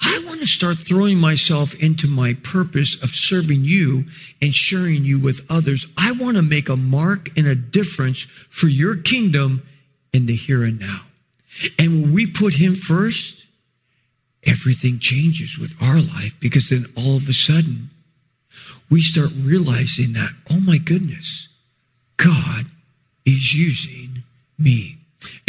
I 0.00 0.22
want 0.26 0.40
to 0.40 0.46
start 0.46 0.78
throwing 0.78 1.18
myself 1.18 1.74
into 1.82 2.06
my 2.06 2.34
purpose 2.42 3.02
of 3.02 3.10
serving 3.10 3.64
you 3.64 4.04
and 4.42 4.54
sharing 4.54 5.04
you 5.04 5.18
with 5.18 5.44
others. 5.50 5.86
I 5.96 6.12
want 6.12 6.36
to 6.36 6.42
make 6.42 6.68
a 6.68 6.76
mark 6.76 7.36
and 7.36 7.46
a 7.46 7.54
difference 7.54 8.22
for 8.50 8.68
your 8.68 8.96
kingdom 8.96 9.62
in 10.12 10.26
the 10.26 10.36
here 10.36 10.64
and 10.64 10.78
now. 10.78 11.00
And 11.78 12.02
when 12.02 12.12
we 12.12 12.26
put 12.26 12.54
him 12.54 12.74
first, 12.74 13.46
everything 14.44 14.98
changes 14.98 15.58
with 15.58 15.74
our 15.82 15.96
life 15.96 16.38
because 16.40 16.68
then 16.68 16.86
all 16.96 17.16
of 17.16 17.28
a 17.28 17.32
sudden 17.32 17.90
we 18.90 19.00
start 19.00 19.30
realizing 19.36 20.12
that, 20.12 20.30
oh 20.50 20.60
my 20.60 20.78
goodness, 20.78 21.48
God 22.16 22.66
is 23.24 23.54
using 23.54 24.22
me. 24.58 24.98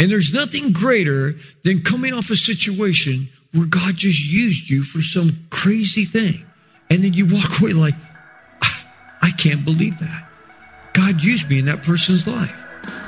And 0.00 0.10
there's 0.10 0.34
nothing 0.34 0.72
greater 0.72 1.34
than 1.64 1.82
coming 1.82 2.12
off 2.12 2.30
a 2.30 2.36
situation 2.36 3.28
where 3.52 3.66
God 3.66 3.96
just 3.96 4.24
used 4.24 4.68
you 4.68 4.82
for 4.82 5.00
some 5.00 5.46
crazy 5.50 6.04
thing. 6.04 6.44
And 6.90 7.02
then 7.02 7.12
you 7.12 7.26
walk 7.26 7.60
away 7.60 7.72
like, 7.72 7.94
ah, 8.62 8.86
I 9.22 9.30
can't 9.30 9.64
believe 9.64 9.98
that. 9.98 10.28
God 10.92 11.22
used 11.22 11.48
me 11.48 11.58
in 11.58 11.66
that 11.66 11.82
person's 11.82 12.26
life. 12.26 12.64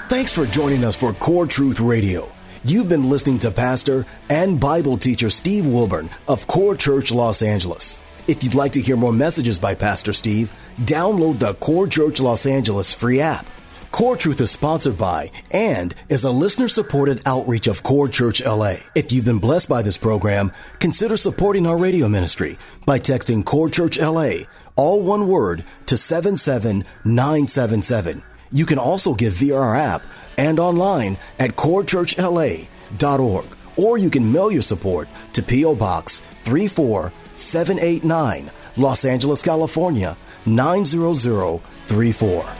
Thanks 0.08 0.32
for 0.32 0.46
joining 0.46 0.84
us 0.84 0.96
for 0.96 1.12
Core 1.12 1.46
Truth 1.46 1.80
Radio. 1.80 2.30
You've 2.62 2.88
been 2.88 3.08
listening 3.08 3.38
to 3.40 3.50
Pastor 3.50 4.06
and 4.28 4.60
Bible 4.60 4.98
teacher 4.98 5.30
Steve 5.30 5.66
Wilburn 5.66 6.10
of 6.28 6.46
Core 6.46 6.76
Church 6.76 7.10
Los 7.10 7.42
Angeles. 7.42 7.98
If 8.26 8.44
you'd 8.44 8.54
like 8.54 8.72
to 8.72 8.80
hear 8.80 8.96
more 8.96 9.12
messages 9.12 9.58
by 9.58 9.74
Pastor 9.74 10.12
Steve, 10.12 10.52
download 10.80 11.38
the 11.38 11.54
Core 11.54 11.86
Church 11.86 12.20
Los 12.20 12.44
Angeles 12.46 12.92
free 12.92 13.20
app. 13.20 13.46
Core 13.90 14.16
Truth 14.16 14.40
is 14.40 14.52
sponsored 14.52 14.96
by 14.96 15.30
and 15.50 15.94
is 16.08 16.24
a 16.24 16.30
listener 16.30 16.68
supported 16.68 17.20
outreach 17.26 17.66
of 17.66 17.82
Core 17.82 18.08
Church 18.08 18.40
LA. 18.42 18.76
If 18.94 19.10
you've 19.10 19.24
been 19.24 19.40
blessed 19.40 19.68
by 19.68 19.82
this 19.82 19.96
program, 19.96 20.52
consider 20.78 21.16
supporting 21.16 21.66
our 21.66 21.76
radio 21.76 22.08
ministry 22.08 22.56
by 22.86 23.00
texting 23.00 23.44
Core 23.44 23.68
Church 23.68 23.98
LA, 23.98 24.44
all 24.76 25.02
one 25.02 25.26
word, 25.26 25.64
to 25.86 25.96
77977. 25.96 28.22
You 28.52 28.64
can 28.64 28.78
also 28.78 29.14
give 29.14 29.32
via 29.34 29.56
our 29.56 29.74
app 29.74 30.02
and 30.38 30.60
online 30.60 31.18
at 31.38 31.56
corechurchla.org. 31.56 33.56
Or 33.76 33.98
you 33.98 34.10
can 34.10 34.32
mail 34.32 34.52
your 34.52 34.62
support 34.62 35.08
to 35.32 35.42
P.O. 35.42 35.74
Box 35.74 36.20
34789, 36.44 38.50
Los 38.76 39.04
Angeles, 39.04 39.42
California 39.42 40.16
90034. 40.46 42.59